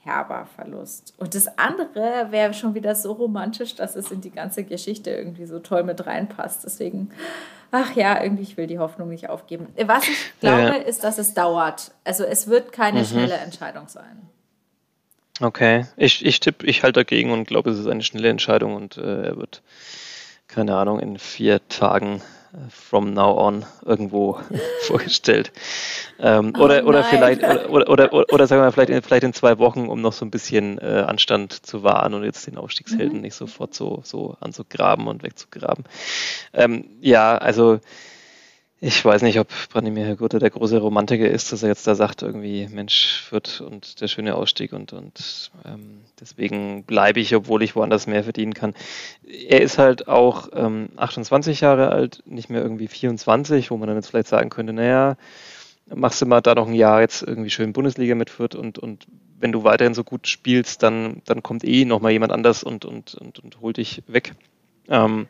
[0.07, 1.13] herber Verlust.
[1.19, 5.47] Und das andere wäre schon wieder so romantisch, dass es in die ganze Geschichte irgendwie
[5.47, 6.65] so toll mit reinpasst.
[6.65, 7.11] Deswegen,
[7.73, 9.67] ach ja, irgendwie, ich will die Hoffnung nicht aufgeben.
[9.87, 10.75] Was ich glaube, ja.
[10.75, 11.91] ist, dass es dauert.
[12.05, 13.05] Also es wird keine mhm.
[13.05, 14.31] schnelle Entscheidung sein.
[15.41, 18.97] Okay, ich, ich tippe, ich halte dagegen und glaube, es ist eine schnelle Entscheidung und
[18.97, 19.63] äh, er wird,
[20.49, 22.23] keine Ahnung, in vier Tagen
[22.71, 24.41] from now on irgendwo
[24.83, 25.53] vorgestellt.
[26.19, 29.25] Ähm, oh oder, oder vielleicht, oder, oder, oder, oder, sagen wir mal, vielleicht in, vielleicht
[29.25, 32.57] in zwei Wochen, um noch so ein bisschen äh, Anstand zu wahren und jetzt den
[32.57, 33.23] Aufstiegshelden mhm.
[33.23, 35.85] nicht sofort so, so anzugraben und wegzugraben.
[36.53, 37.81] Ähm, ja, also
[38.79, 42.21] ich weiß nicht, ob Branimir Gurte der große Romantiker ist, dass er jetzt da sagt,
[42.21, 47.75] irgendwie Mensch wird und der schöne Ausstieg und, und ähm, deswegen bleibe ich, obwohl ich
[47.75, 48.75] woanders mehr verdienen kann.
[49.27, 53.97] Er ist halt auch ähm, 28 Jahre alt, nicht mehr irgendwie 24, wo man dann
[53.97, 55.17] jetzt vielleicht sagen könnte, naja,
[55.95, 59.07] machst du mal da noch ein Jahr jetzt irgendwie schön Bundesliga mit Fürth und, und
[59.39, 63.15] wenn du weiterhin so gut spielst, dann, dann kommt eh nochmal jemand anders und, und,
[63.15, 64.33] und, und holt dich weg.
[64.89, 65.29] Ähm,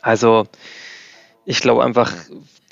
[0.00, 0.46] also
[1.46, 2.12] ich glaube einfach,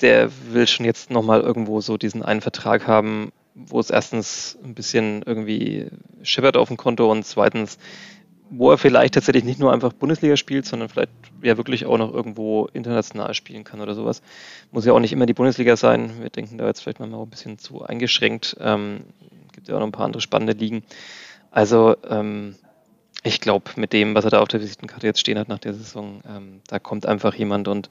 [0.01, 4.75] der will schon jetzt nochmal irgendwo so diesen einen Vertrag haben, wo es erstens ein
[4.75, 5.87] bisschen irgendwie
[6.21, 7.77] schippert auf dem Konto und zweitens,
[8.49, 11.11] wo er vielleicht tatsächlich nicht nur einfach Bundesliga spielt, sondern vielleicht
[11.41, 14.21] ja wirklich auch noch irgendwo international spielen kann oder sowas.
[14.71, 16.11] Muss ja auch nicht immer die Bundesliga sein.
[16.19, 18.57] Wir denken da jetzt vielleicht mal ein bisschen zu eingeschränkt.
[18.59, 19.05] Ähm,
[19.53, 20.83] gibt ja auch noch ein paar andere spannende Ligen.
[21.49, 22.55] Also ähm,
[23.23, 25.73] ich glaube, mit dem, was er da auf der Visitenkarte jetzt stehen hat nach der
[25.73, 27.89] Saison, ähm, da kommt einfach jemand und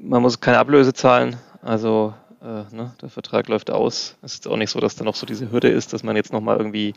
[0.00, 4.16] man muss keine Ablöse zahlen, also äh, ne, der Vertrag läuft aus.
[4.22, 6.32] Es ist auch nicht so, dass da noch so diese Hürde ist, dass man jetzt
[6.32, 6.94] nochmal irgendwie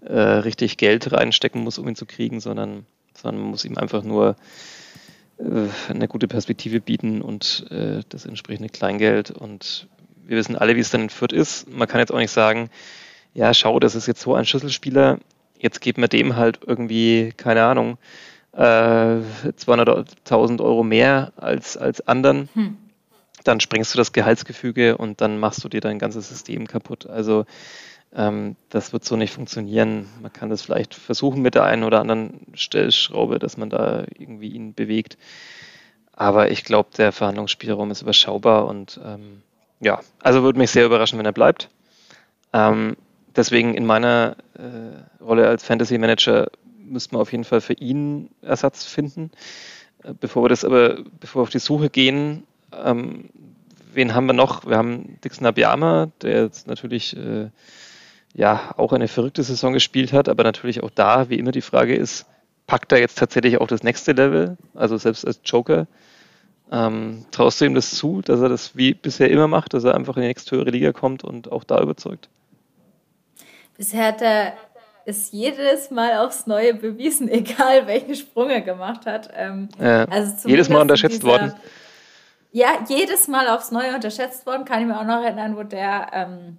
[0.00, 4.02] äh, richtig Geld reinstecken muss, um ihn zu kriegen, sondern, sondern man muss ihm einfach
[4.02, 4.36] nur
[5.38, 9.30] äh, eine gute Perspektive bieten und äh, das entsprechende Kleingeld.
[9.30, 9.88] Und
[10.24, 11.68] wir wissen alle, wie es dann in Fürth ist.
[11.68, 12.70] Man kann jetzt auch nicht sagen,
[13.34, 15.18] ja, schau, das ist jetzt so ein Schlüsselspieler,
[15.58, 17.98] jetzt geben wir dem halt irgendwie, keine Ahnung,
[18.52, 22.76] äh, 200.000 Euro mehr als, als anderen, hm.
[23.44, 27.06] dann sprengst du das Gehaltsgefüge und dann machst du dir dein ganzes System kaputt.
[27.06, 27.44] Also
[28.14, 30.08] ähm, das wird so nicht funktionieren.
[30.22, 34.48] Man kann das vielleicht versuchen mit der einen oder anderen Stellschraube, dass man da irgendwie
[34.48, 35.18] ihn bewegt.
[36.12, 39.42] Aber ich glaube, der Verhandlungsspielraum ist überschaubar und ähm,
[39.80, 41.68] ja, also würde mich sehr überraschen, wenn er bleibt.
[42.52, 42.96] Ähm,
[43.36, 46.48] deswegen in meiner äh, Rolle als Fantasy Manager
[46.90, 49.30] müssten wir auf jeden Fall für ihn Ersatz finden.
[50.02, 53.30] Äh, bevor wir das aber, bevor wir auf die Suche gehen, ähm,
[53.92, 54.66] wen haben wir noch?
[54.66, 57.50] Wir haben Dixon Abiyama, der jetzt natürlich äh,
[58.34, 61.94] ja auch eine verrückte Saison gespielt hat, aber natürlich auch da, wie immer, die Frage
[61.94, 62.26] ist,
[62.66, 65.86] packt er jetzt tatsächlich auch das nächste Level, also selbst als Joker?
[66.70, 69.94] Ähm, traust du ihm das zu, dass er das wie bisher immer macht, dass er
[69.94, 72.28] einfach in die nächste höhere Liga kommt und auch da überzeugt?
[73.78, 74.52] Bisher hat er
[75.08, 79.30] ist jedes Mal aufs Neue bewiesen, egal welchen Sprung er gemacht hat.
[79.34, 81.54] Ähm, ja, also jedes Mal unterschätzt dieser, worden.
[82.52, 84.66] Ja, jedes Mal aufs Neue unterschätzt worden.
[84.66, 86.58] Kann ich mir auch noch erinnern, wo der ähm,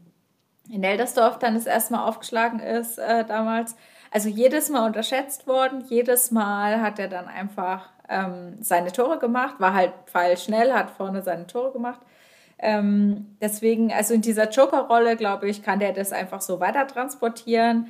[0.71, 3.75] in Eldersdorf dann das erste Mal aufgeschlagen ist äh, damals.
[4.09, 5.83] Also jedes Mal unterschätzt worden.
[5.87, 11.21] Jedes Mal hat er dann einfach ähm, seine Tore gemacht, war halt pfeilschnell, hat vorne
[11.21, 11.99] seine Tore gemacht.
[12.57, 17.89] Ähm, deswegen, also in dieser Joker-Rolle, glaube ich, kann der das einfach so weiter transportieren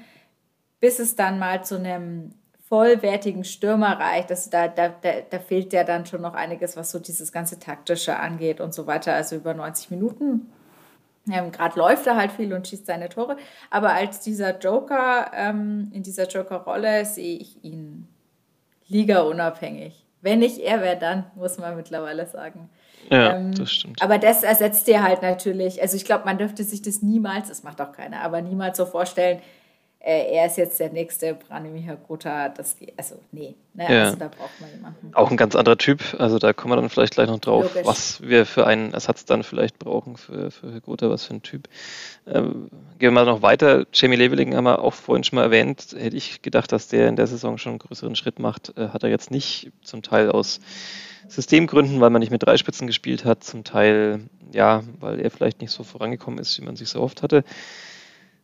[0.80, 2.34] bis es dann mal zu einem
[2.68, 4.30] vollwertigen Stürmer reicht.
[4.30, 7.60] Das, da, da, da, da fehlt ja dann schon noch einiges, was so dieses ganze
[7.60, 9.14] Taktische angeht und so weiter.
[9.14, 10.52] Also über 90 Minuten.
[11.32, 13.38] Ähm, Gerade läuft er halt viel und schießt seine Tore.
[13.72, 18.08] Aber als dieser Joker, ähm, in dieser Joker-Rolle, sehe ich ihn
[18.88, 20.06] liga-unabhängig.
[20.22, 22.70] Wenn nicht er wäre, dann, muss man mittlerweile sagen.
[23.10, 24.02] Ja, ähm, das stimmt.
[24.02, 27.64] Aber das ersetzt dir halt natürlich, also ich glaube, man dürfte sich das niemals, das
[27.64, 29.42] macht auch keiner, aber niemals so vorstellen,
[30.02, 33.84] äh, er ist jetzt der nächste Branimir Gotha, das also nee, ne?
[33.90, 34.04] ja.
[34.06, 35.12] also da braucht man jemanden.
[35.14, 37.86] Auch ein ganz anderer Typ, also da kommen wir dann vielleicht gleich noch drauf, Logisch.
[37.86, 41.68] was wir für einen Ersatz dann vielleicht brauchen für, für Gotha, was für ein Typ.
[42.28, 45.96] Ähm, gehen wir mal noch weiter, Jamie Leveling haben wir auch vorhin schon mal erwähnt,
[45.98, 49.04] hätte ich gedacht, dass der in der Saison schon einen größeren Schritt macht, äh, hat
[49.04, 50.62] er jetzt nicht, zum Teil aus
[51.28, 54.22] Systemgründen, weil man nicht mit drei Spitzen gespielt hat, zum Teil
[54.54, 57.44] ja, weil er vielleicht nicht so vorangekommen ist, wie man sich so oft hatte.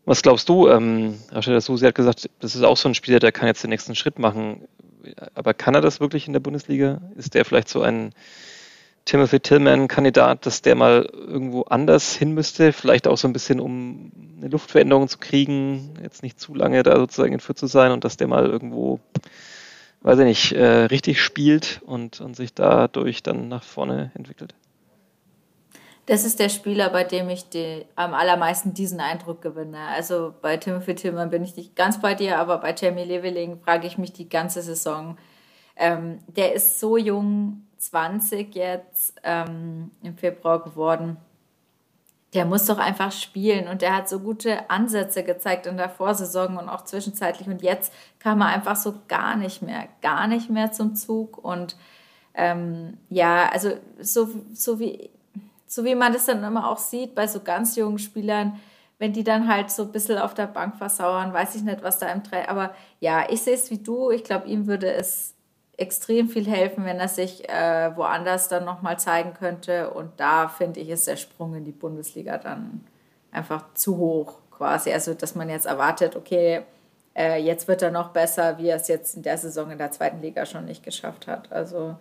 [0.05, 0.69] Was glaubst du?
[0.69, 3.71] Ähm, Rashida Susi hat gesagt, das ist auch so ein Spieler, der kann jetzt den
[3.71, 4.67] nächsten Schritt machen.
[5.33, 7.01] Aber kann er das wirklich in der Bundesliga?
[7.15, 8.13] Ist der vielleicht so ein
[9.05, 12.71] Timothy Tillman-Kandidat, dass der mal irgendwo anders hin müsste?
[12.71, 16.97] Vielleicht auch so ein bisschen, um eine Luftveränderung zu kriegen, jetzt nicht zu lange da
[16.97, 18.99] sozusagen in Fürth zu sein und dass der mal irgendwo,
[20.01, 24.53] weiß ich nicht, äh, richtig spielt und, und sich dadurch dann nach vorne entwickelt?
[26.07, 29.79] Das ist der Spieler, bei dem ich die, am allermeisten diesen Eindruck gewinne.
[29.87, 33.87] Also bei Timothy Tillman bin ich nicht ganz bei dir, aber bei Jamie Leveling frage
[33.87, 35.17] ich mich die ganze Saison.
[35.75, 41.17] Ähm, der ist so jung, 20 jetzt ähm, im Februar geworden.
[42.35, 46.57] Der muss doch einfach spielen und der hat so gute Ansätze gezeigt in der Vorsaison
[46.57, 47.47] und auch zwischenzeitlich.
[47.47, 51.37] Und jetzt kam er einfach so gar nicht mehr, gar nicht mehr zum Zug.
[51.37, 51.77] Und
[52.33, 55.09] ähm, ja, also so, so wie
[55.67, 58.59] so wie man das dann immer auch sieht bei so ganz jungen Spielern,
[58.97, 61.99] wenn die dann halt so ein bisschen auf der Bank versauern, weiß ich nicht, was
[61.99, 62.45] da im Dreh.
[62.47, 64.09] Aber ja, ich sehe es wie du.
[64.11, 65.33] Ich glaube, ihm würde es
[65.77, 69.89] extrem viel helfen, wenn er sich äh, woanders dann nochmal zeigen könnte.
[69.89, 72.85] Und da finde ich, ist der Sprung in die Bundesliga dann
[73.31, 74.93] einfach zu hoch quasi.
[74.93, 76.61] Also, dass man jetzt erwartet, okay,
[77.15, 79.91] äh, jetzt wird er noch besser, wie er es jetzt in der Saison in der
[79.91, 81.51] zweiten Liga schon nicht geschafft hat.
[81.51, 81.95] Also,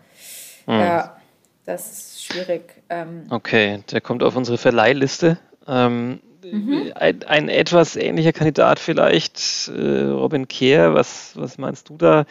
[0.66, 0.80] hm.
[0.80, 1.16] ja.
[1.64, 2.82] Das ist schwierig.
[2.90, 5.38] Ähm okay, der kommt auf unsere Verleihliste.
[5.66, 6.92] Ähm, mhm.
[6.94, 12.26] ein, ein, etwas ähnlicher Kandidat vielleicht, äh, Robin Kehr, was, was meinst du da?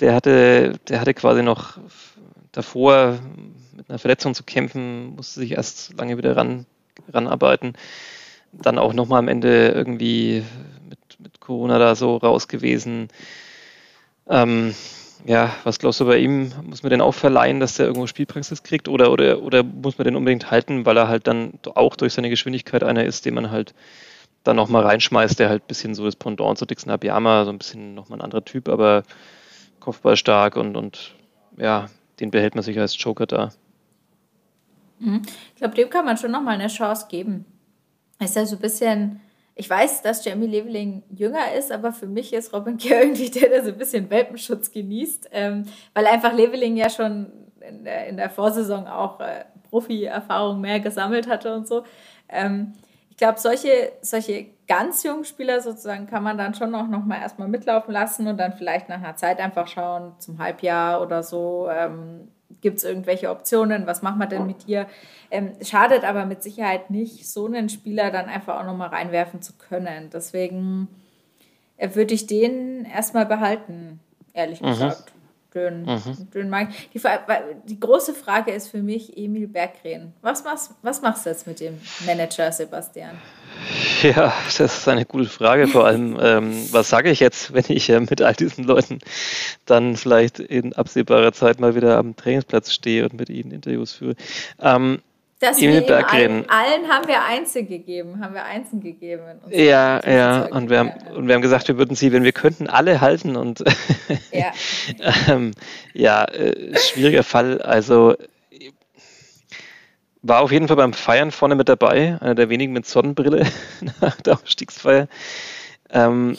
[0.00, 1.78] Der hatte, der hatte quasi noch
[2.52, 3.18] davor
[3.76, 6.66] mit einer Verletzung zu kämpfen, musste sich erst lange wieder ran,
[7.12, 7.74] ranarbeiten.
[8.52, 10.44] Dann auch nochmal am Ende irgendwie
[10.88, 13.08] mit, mit Corona da so raus gewesen.
[14.28, 14.74] Ähm,
[15.24, 16.52] ja, was glaubst du bei ihm?
[16.62, 18.88] Muss man den auch verleihen, dass der irgendwo Spielpraxis kriegt?
[18.88, 22.30] Oder, oder, oder muss man den unbedingt halten, weil er halt dann auch durch seine
[22.30, 23.74] Geschwindigkeit einer ist, den man halt
[24.42, 27.58] dann nochmal reinschmeißt, der halt ein bisschen so das Pendant zu Dixon Abiyama, so ein
[27.58, 29.02] bisschen nochmal ein anderer Typ, aber
[29.80, 31.14] Kopfball stark und, und
[31.56, 31.88] ja,
[32.20, 33.50] den behält man sich als Joker da.
[34.98, 35.22] Mhm.
[35.54, 37.46] Ich glaube, dem kann man schon nochmal eine Chance geben.
[38.20, 39.20] Ist ja so ein bisschen
[39.56, 43.48] ich weiß, dass Jamie Leveling jünger ist, aber für mich ist Robin Kerr irgendwie der,
[43.48, 47.30] der so ein bisschen Welpenschutz genießt, ähm, weil einfach Leveling ja schon
[47.60, 51.84] in der, in der Vorsaison auch äh, Profi-Erfahrung mehr gesammelt hatte und so.
[52.28, 52.72] Ähm,
[53.10, 57.20] ich glaube, solche, solche ganz jungen Spieler sozusagen kann man dann schon auch noch mal
[57.20, 61.68] erstmal mitlaufen lassen und dann vielleicht nach einer Zeit einfach schauen, zum Halbjahr oder so,
[61.70, 62.28] ähm,
[62.64, 64.88] gibt es irgendwelche Optionen, was machen wir denn mit dir?
[65.30, 69.52] Ähm, schadet aber mit Sicherheit nicht, so einen Spieler dann einfach auch nochmal reinwerfen zu
[69.52, 70.08] können.
[70.10, 70.88] Deswegen
[71.76, 74.00] äh, würde ich den erstmal behalten,
[74.32, 74.66] ehrlich mhm.
[74.66, 75.12] gesagt.
[75.54, 76.30] Den, mhm.
[76.34, 77.00] den mag die,
[77.68, 80.12] die, große Frage ist für mich Emil Berggren.
[80.20, 83.16] Was machst, was machst du jetzt mit dem Manager Sebastian?
[84.02, 85.68] Ja, das ist eine gute Frage.
[85.68, 88.98] Vor allem, ähm, was sage ich jetzt, wenn ich äh, mit all diesen Leuten
[89.64, 94.16] dann vielleicht in absehbarer Zeit mal wieder am Trainingsplatz stehe und mit ihnen Interviews führe?
[94.60, 95.00] Ähm,
[95.44, 96.44] das Emil Berggren.
[96.48, 99.22] Allen, allen haben wir Einzel gegeben, haben wir Einzel gegeben.
[99.50, 102.68] ja, ja, und wir, haben, und wir haben gesagt, wir würden sie, wenn wir könnten,
[102.68, 103.62] alle halten und
[104.32, 104.52] ja,
[105.28, 105.52] ähm,
[105.92, 107.60] ja äh, schwieriger Fall.
[107.62, 108.14] Also
[110.22, 113.46] war auf jeden Fall beim Feiern vorne mit dabei, einer der wenigen mit Sonnenbrille
[114.00, 115.06] nach der Aufstiegsfeier.
[115.90, 116.38] Ähm,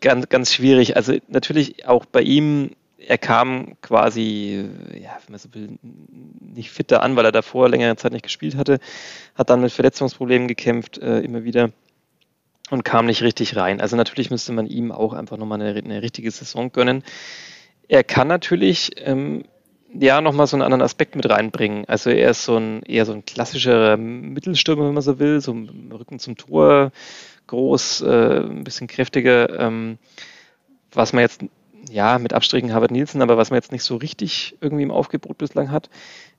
[0.00, 0.96] ganz, ganz schwierig.
[0.96, 2.72] Also natürlich auch bei ihm,
[3.06, 5.78] er kam quasi, ja, wenn man so will,
[6.40, 8.78] nicht fitter an, weil er davor längere Zeit nicht gespielt hatte,
[9.34, 11.70] hat dann mit Verletzungsproblemen gekämpft, äh, immer wieder
[12.70, 13.80] und kam nicht richtig rein.
[13.80, 17.02] Also natürlich müsste man ihm auch einfach nochmal eine, eine richtige Saison gönnen.
[17.88, 19.44] Er kann natürlich ähm,
[19.92, 21.84] ja nochmal so einen anderen Aspekt mit reinbringen.
[21.86, 25.52] Also er ist so ein eher so ein klassischer Mittelstürmer, wenn man so will, so
[25.52, 26.92] Rücken zum Tor,
[27.46, 29.98] groß, äh, ein bisschen kräftiger, ähm,
[30.92, 31.42] was man jetzt
[31.88, 35.38] ja mit Abstrichen Harvard Nielsen, aber was man jetzt nicht so richtig irgendwie im Aufgebot
[35.38, 35.90] bislang hat.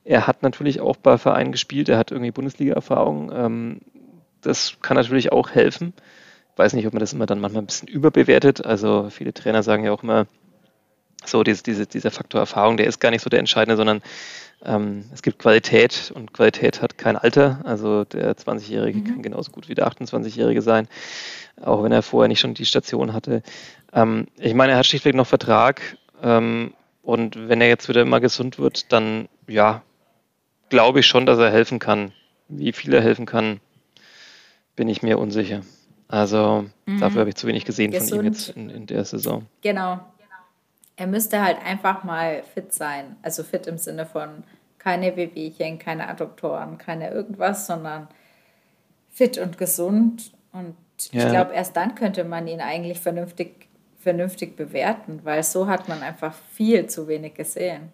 [0.04, 3.32] Er hat natürlich auch bei Vereinen gespielt, er hat irgendwie Bundesliga-Erfahrung.
[3.34, 3.80] Ähm,
[4.40, 5.94] das kann natürlich auch helfen.
[6.52, 8.64] Ich weiß nicht, ob man das immer dann manchmal ein bisschen überbewertet.
[8.64, 10.26] Also viele Trainer sagen ja auch immer,
[11.24, 14.02] so diese, diese, dieser Faktor Erfahrung, der ist gar nicht so der entscheidende, sondern
[14.64, 17.60] ähm, es gibt Qualität und Qualität hat kein Alter.
[17.64, 19.04] Also der 20-Jährige mhm.
[19.04, 20.88] kann genauso gut wie der 28-Jährige sein,
[21.60, 23.42] auch wenn er vorher nicht schon die Station hatte.
[23.92, 28.20] Ähm, ich meine, er hat schlichtweg noch Vertrag ähm, und wenn er jetzt wieder mal
[28.20, 29.82] gesund wird, dann ja,
[30.70, 32.12] glaube ich schon, dass er helfen kann.
[32.48, 33.60] Wie viel er helfen kann,
[34.76, 35.62] bin ich mir unsicher.
[36.08, 37.00] Also mhm.
[37.00, 38.10] dafür habe ich zu wenig gesehen gesund.
[38.10, 39.46] von ihm jetzt in, in der Saison.
[39.62, 40.00] Genau,
[40.96, 43.16] er müsste halt einfach mal fit sein.
[43.22, 44.44] Also fit im Sinne von
[44.78, 48.08] keine Wehwehchen, keine Adduktoren, keine irgendwas, sondern
[49.10, 50.32] fit und gesund.
[50.52, 50.76] Und
[51.10, 51.24] ja.
[51.24, 53.68] ich glaube, erst dann könnte man ihn eigentlich vernünftig,
[53.98, 57.92] vernünftig bewerten, weil so hat man einfach viel zu wenig gesehen.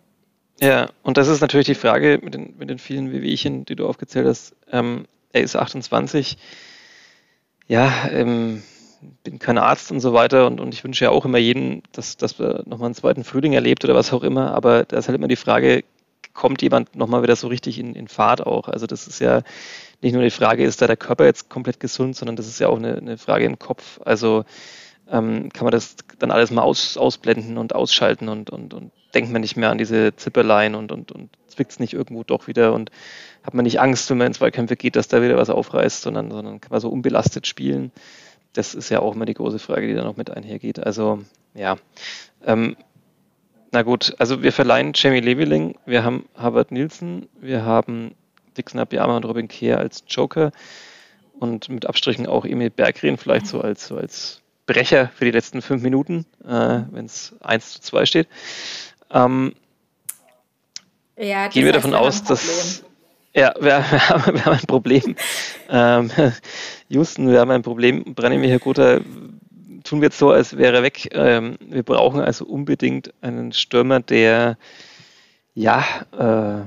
[0.60, 3.86] Ja, und das ist natürlich die Frage mit den, mit den vielen Wehwehchen, die du
[3.86, 4.54] aufgezählt hast.
[4.70, 6.36] Ähm, er ist 28.
[7.66, 8.62] Ja, ähm,
[9.22, 12.16] bin kein Arzt und so weiter und, und ich wünsche ja auch immer jedem, dass,
[12.16, 15.16] dass wir nochmal einen zweiten Frühling erlebt oder was auch immer, aber da ist halt
[15.16, 15.84] immer die Frage,
[16.34, 18.68] kommt jemand nochmal wieder so richtig in, in Fahrt auch.
[18.68, 19.42] Also das ist ja
[20.00, 22.68] nicht nur die Frage, ist da der Körper jetzt komplett gesund, sondern das ist ja
[22.68, 24.00] auch eine, eine Frage im Kopf.
[24.04, 24.44] Also
[25.10, 29.32] ähm, kann man das dann alles mal aus, ausblenden und ausschalten und, und, und denkt
[29.32, 32.72] man nicht mehr an diese Zipperlein und, und, und zwickt es nicht irgendwo doch wieder
[32.72, 32.90] und
[33.42, 36.30] hat man nicht Angst, wenn man in Zweikämpfe geht, dass da wieder was aufreißt, sondern,
[36.30, 37.90] sondern kann man so unbelastet spielen.
[38.52, 40.80] Das ist ja auch immer die große Frage, die da noch mit einhergeht.
[40.84, 41.20] Also
[41.54, 41.76] ja,
[42.44, 42.76] ähm,
[43.72, 48.14] na gut, also wir verleihen Jamie Leveling, wir haben Harvard Nielsen, wir haben
[48.56, 50.50] Dixon Abiyama und Robin Kehr als Joker
[51.38, 55.62] und mit Abstrichen auch Emil Berggren vielleicht so als, so als Brecher für die letzten
[55.62, 58.28] fünf Minuten, äh, wenn es 1 zu 2 steht.
[59.10, 59.54] Ähm,
[61.16, 62.84] ja, gehen wir davon aus, dass
[63.34, 65.16] ja, wir, wir, haben, wir, haben, ein Problem.
[65.68, 66.10] Ähm,
[66.88, 68.14] Houston, wir haben ein Problem.
[68.14, 69.00] Branimir Hergota
[69.84, 71.08] tun wir jetzt so, als wäre er weg.
[71.12, 74.56] Ähm, wir brauchen also unbedingt einen Stürmer, der
[75.54, 76.66] ja, äh,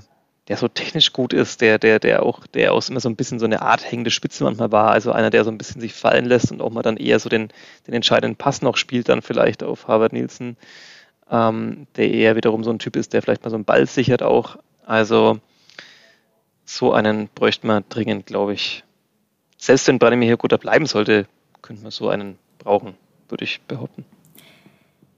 [0.49, 3.39] der so technisch gut ist, der, der, der auch, der auch immer so ein bisschen
[3.39, 6.25] so eine Art hängende Spitze manchmal war, also einer, der so ein bisschen sich fallen
[6.25, 7.49] lässt und auch mal dann eher so den,
[7.87, 10.57] den entscheidenden Pass noch spielt, dann vielleicht auf Harvard Nielsen,
[11.31, 14.21] ähm, der eher wiederum so ein Typ ist, der vielleicht mal so einen Ball sichert
[14.21, 14.57] auch.
[14.85, 15.39] Also
[16.65, 18.83] so einen bräuchte man dringend, glaube ich.
[19.57, 21.27] Selbst wenn Branimir hier guter bleiben sollte,
[21.61, 22.95] könnte man so einen brauchen,
[23.29, 24.05] würde ich behaupten.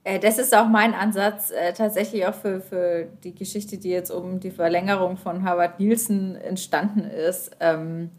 [0.04, 4.10] Äh, das ist auch mein Ansatz, äh, tatsächlich auch für, für die Geschichte, die jetzt
[4.10, 7.50] um die Verlängerung von Harvard Nielsen entstanden ist.
[7.58, 8.10] Ähm,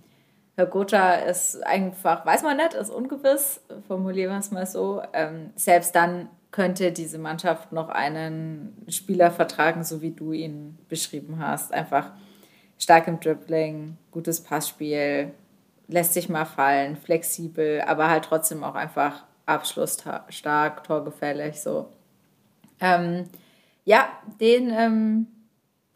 [0.56, 5.02] Herr Gotha ist einfach, weiß man nicht, ist ungewiss, formulieren wir es mal so.
[5.14, 11.40] Ähm, selbst dann könnte diese Mannschaft noch einen Spieler vertragen, so wie du ihn beschrieben
[11.40, 11.72] hast.
[11.72, 12.12] Einfach
[12.78, 15.32] stark im Dribbling, gutes Passspiel,
[15.88, 21.90] lässt sich mal fallen, flexibel, aber halt trotzdem auch einfach abschlussstark, torgefällig, so.
[22.80, 23.26] Ähm,
[23.86, 24.10] ja,
[24.40, 25.28] den ähm,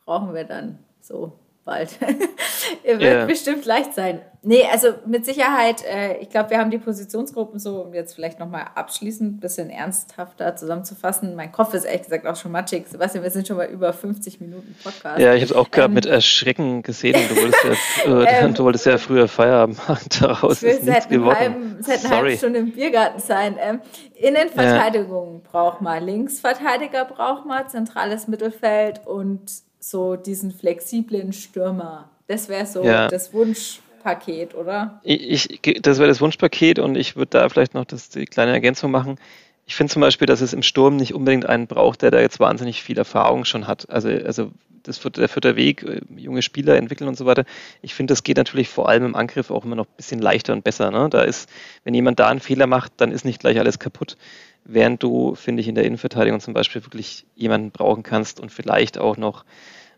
[0.05, 1.33] brauchen wir dann so
[1.65, 1.99] bald.
[2.83, 3.25] Wird yeah.
[3.25, 4.21] bestimmt leicht sein.
[4.43, 8.39] Nee, also mit Sicherheit, äh, ich glaube, wir haben die Positionsgruppen so, um jetzt vielleicht
[8.39, 11.35] nochmal abschließend ein bisschen ernsthafter zusammenzufassen.
[11.35, 12.87] Mein Kopf ist ehrlich gesagt auch schon matschig.
[12.87, 15.19] Sebastian, wir sind schon mal über 50 Minuten Podcast.
[15.19, 17.19] Ja, ich habe es auch gerade ähm, mit Erschrecken gesehen.
[17.29, 17.63] Du wolltest
[18.03, 20.07] ja, äh, ähm, du wolltest ja früher Feierabend machen.
[20.19, 21.37] Daraus ist nichts geworden.
[21.37, 23.57] Halben, es hätte eine halbe Stunde im Biergarten sein.
[23.59, 23.81] Ähm,
[24.15, 25.49] Innenverteidigung ja.
[25.51, 32.09] braucht man, Linksverteidiger braucht man, zentrales Mittelfeld und so diesen flexiblen Stürmer.
[32.25, 33.07] Das wäre so ja.
[33.07, 34.99] das Wunsch Wunschpaket, oder?
[35.03, 38.91] Ich, das wäre das Wunschpaket und ich würde da vielleicht noch das, die kleine Ergänzung
[38.91, 39.17] machen.
[39.65, 42.39] Ich finde zum Beispiel, dass es im Sturm nicht unbedingt einen braucht, der da jetzt
[42.39, 43.89] wahnsinnig viel Erfahrung schon hat.
[43.89, 44.51] Also, also
[44.83, 47.45] das der vierte Weg, äh, junge Spieler entwickeln und so weiter.
[47.81, 50.53] Ich finde, das geht natürlich vor allem im Angriff auch immer noch ein bisschen leichter
[50.53, 50.89] und besser.
[50.91, 51.07] Ne?
[51.09, 51.49] Da ist,
[51.83, 54.17] wenn jemand da einen Fehler macht, dann ist nicht gleich alles kaputt.
[54.63, 58.97] Während du, finde ich, in der Innenverteidigung zum Beispiel wirklich jemanden brauchen kannst und vielleicht
[58.97, 59.45] auch noch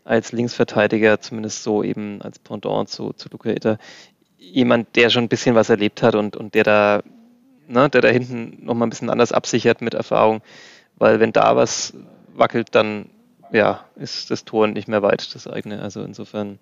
[0.04, 3.78] als Linksverteidiger, zumindest so eben als Pendant zu, zu Luca Itter,
[4.38, 7.02] jemand, der schon ein bisschen was erlebt hat und, und der da,
[7.66, 10.42] ne, der da hinten nochmal ein bisschen anders absichert mit Erfahrung.
[10.96, 11.94] Weil wenn da was
[12.34, 13.10] wackelt, dann
[13.52, 15.80] ja, ist das Tor nicht mehr weit, das eigene.
[15.80, 16.58] Also insofern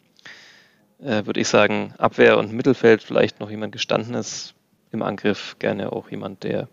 [1.01, 4.55] äh, würde ich sagen, Abwehr und Mittelfeld vielleicht noch jemand gestandenes
[4.90, 6.68] im Angriff, gerne auch jemand, der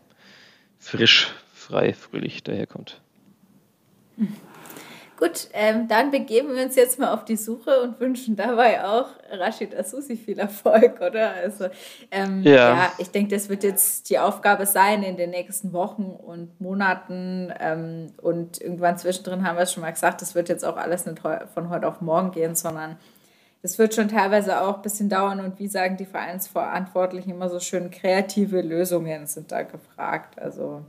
[0.78, 3.02] frisch, frei, fröhlich daherkommt.
[5.20, 9.08] Gut, ähm, dann begeben wir uns jetzt mal auf die Suche und wünschen dabei auch
[9.30, 11.32] Rashid Asusi viel Erfolg, oder?
[11.34, 11.68] Also,
[12.10, 12.54] ähm, ja.
[12.54, 12.92] ja.
[13.00, 17.52] ich denke, das wird jetzt die Aufgabe sein in den nächsten Wochen und Monaten.
[17.60, 21.06] Ähm, und irgendwann zwischendrin haben wir es schon mal gesagt, das wird jetzt auch alles
[21.06, 22.96] nicht von heute auf morgen gehen, sondern
[23.62, 25.42] das wird schon teilweise auch ein bisschen dauern.
[25.42, 30.40] Und wie sagen die Vereinsverantwortlichen immer so schön, kreative Lösungen sind da gefragt.
[30.40, 30.86] Also,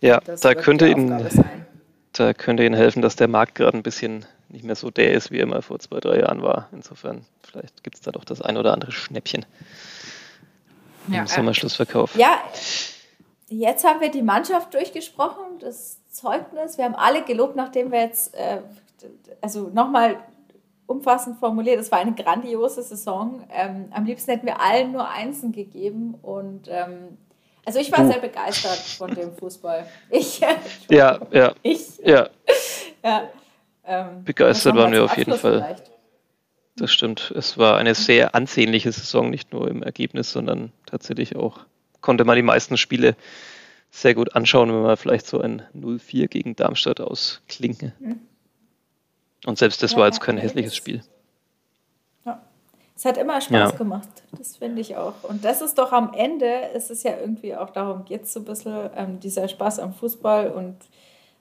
[0.00, 1.10] ja, da könnte Ihnen.
[2.16, 5.30] Da könnte Ihnen helfen, dass der Markt gerade ein bisschen nicht mehr so der ist,
[5.30, 6.68] wie er mal vor zwei, drei Jahren war.
[6.72, 9.44] Insofern, vielleicht gibt es da doch das ein oder andere Schnäppchen
[11.08, 12.16] ja, im Sommerschlussverkauf.
[12.16, 12.40] Ja,
[13.48, 16.78] jetzt haben wir die Mannschaft durchgesprochen, das Zeugnis.
[16.78, 18.60] Wir haben alle gelobt, nachdem wir jetzt, äh,
[19.40, 20.16] also nochmal
[20.86, 23.44] umfassend formuliert, es war eine grandiose Saison.
[23.50, 27.18] Ähm, am liebsten hätten wir allen nur Einsen gegeben und ähm,
[27.66, 28.12] also ich war du.
[28.12, 29.86] sehr begeistert von dem Fußball.
[30.10, 30.40] Ich.
[30.90, 31.52] ja, ja.
[31.62, 31.98] Ich.
[32.04, 32.30] Ja.
[33.04, 33.28] ja
[33.84, 35.58] ähm, begeistert waren wir auf jeden Fall.
[35.58, 35.90] Vielleicht.
[36.76, 37.32] Das stimmt.
[37.36, 41.60] Es war eine sehr ansehnliche Saison, nicht nur im Ergebnis, sondern tatsächlich auch
[42.00, 43.16] konnte man die meisten Spiele
[43.90, 47.92] sehr gut anschauen, wenn man vielleicht so ein 0-4 gegen Darmstadt ausklinken.
[47.98, 48.20] Mhm.
[49.44, 51.02] Und selbst das ja, war jetzt kein hässliches Spiel.
[52.96, 53.76] Es hat immer Spaß ja.
[53.76, 55.22] gemacht, das finde ich auch.
[55.22, 58.40] Und das ist doch am Ende, ist es ja irgendwie auch darum, geht es so
[58.40, 60.76] ein bisschen ähm, dieser Spaß am Fußball und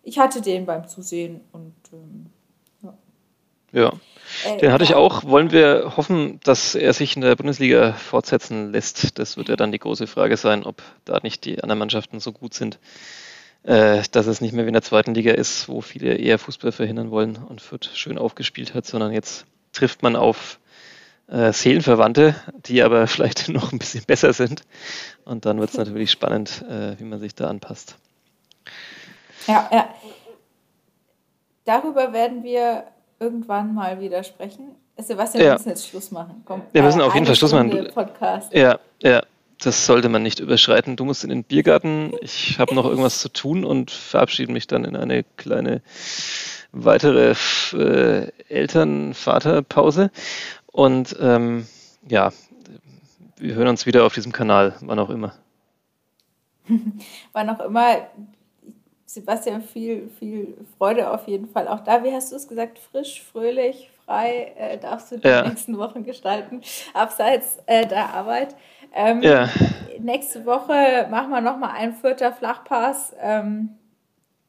[0.04, 2.30] ich hatte den beim Zusehen und ähm,
[3.76, 3.92] ja.
[4.46, 5.26] Äh, Den hatte ich auch.
[5.26, 9.20] Wollen wir hoffen, dass er sich in der Bundesliga fortsetzen lässt?
[9.20, 12.32] Das wird ja dann die große Frage sein, ob da nicht die anderen Mannschaften so
[12.32, 12.80] gut sind,
[13.64, 16.72] äh, dass es nicht mehr wie in der zweiten Liga ist, wo viele eher Fußball
[16.72, 20.58] verhindern wollen und Fürth schön aufgespielt hat, sondern jetzt trifft man auf
[21.28, 24.64] äh, Seelenverwandte, die aber vielleicht noch ein bisschen besser sind.
[25.24, 27.98] Und dann wird es natürlich spannend, äh, wie man sich da anpasst.
[29.48, 29.90] Ja, ja.
[31.66, 32.84] Darüber werden wir
[33.20, 34.76] irgendwann mal wieder sprechen.
[34.98, 36.44] Sebastian, wir müssen jetzt Schluss machen.
[36.46, 37.90] Komm, wir müssen auf jeden Fall Schluss machen.
[37.94, 38.54] Podcast.
[38.54, 39.22] Ja, ja.
[39.64, 40.98] Das sollte man nicht überschreiten.
[40.98, 42.12] Du musst in den Biergarten.
[42.22, 45.82] Ich habe noch irgendwas zu tun und verabschiede mich dann in eine kleine
[46.74, 47.34] weitere
[47.74, 50.12] äh, Eltern-Vater-Pause.
[50.76, 51.66] Und ähm,
[52.06, 52.34] ja,
[53.38, 55.34] wir hören uns wieder auf diesem Kanal, wann auch immer.
[57.32, 58.10] wann auch immer.
[59.06, 62.04] Sebastian, viel, viel Freude auf jeden Fall auch da.
[62.04, 62.80] Wie hast du es gesagt?
[62.80, 65.48] Frisch, fröhlich, frei äh, darfst du die ja.
[65.48, 66.60] nächsten Wochen gestalten,
[66.94, 68.58] abseits äh, der Arbeit.
[68.94, 69.48] Ähm, ja.
[70.00, 73.16] Nächste Woche machen wir nochmal einen vierter Flachpass.
[73.22, 73.78] Ähm,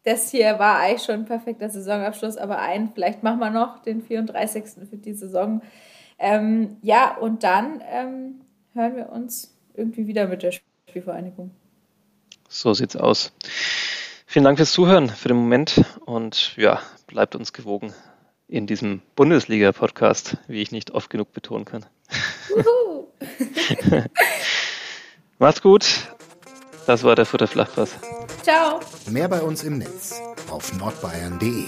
[0.02, 4.02] das hier war eigentlich schon ein perfekter Saisonabschluss, aber einen, vielleicht machen wir noch den
[4.02, 4.64] 34.
[4.90, 5.62] für die Saison.
[6.18, 8.40] Ähm, ja, und dann ähm,
[8.72, 10.52] hören wir uns irgendwie wieder mit der
[10.88, 11.50] Spielvereinigung.
[12.48, 13.32] So sieht's aus.
[14.26, 17.92] Vielen Dank fürs Zuhören für den Moment und ja, bleibt uns gewogen
[18.48, 21.84] in diesem Bundesliga-Podcast, wie ich nicht oft genug betonen kann.
[25.38, 25.86] Macht's gut.
[26.86, 27.96] Das war der Futter Flachpass.
[28.42, 28.80] Ciao.
[29.10, 31.66] Mehr bei uns im Netz auf nordbayern.de.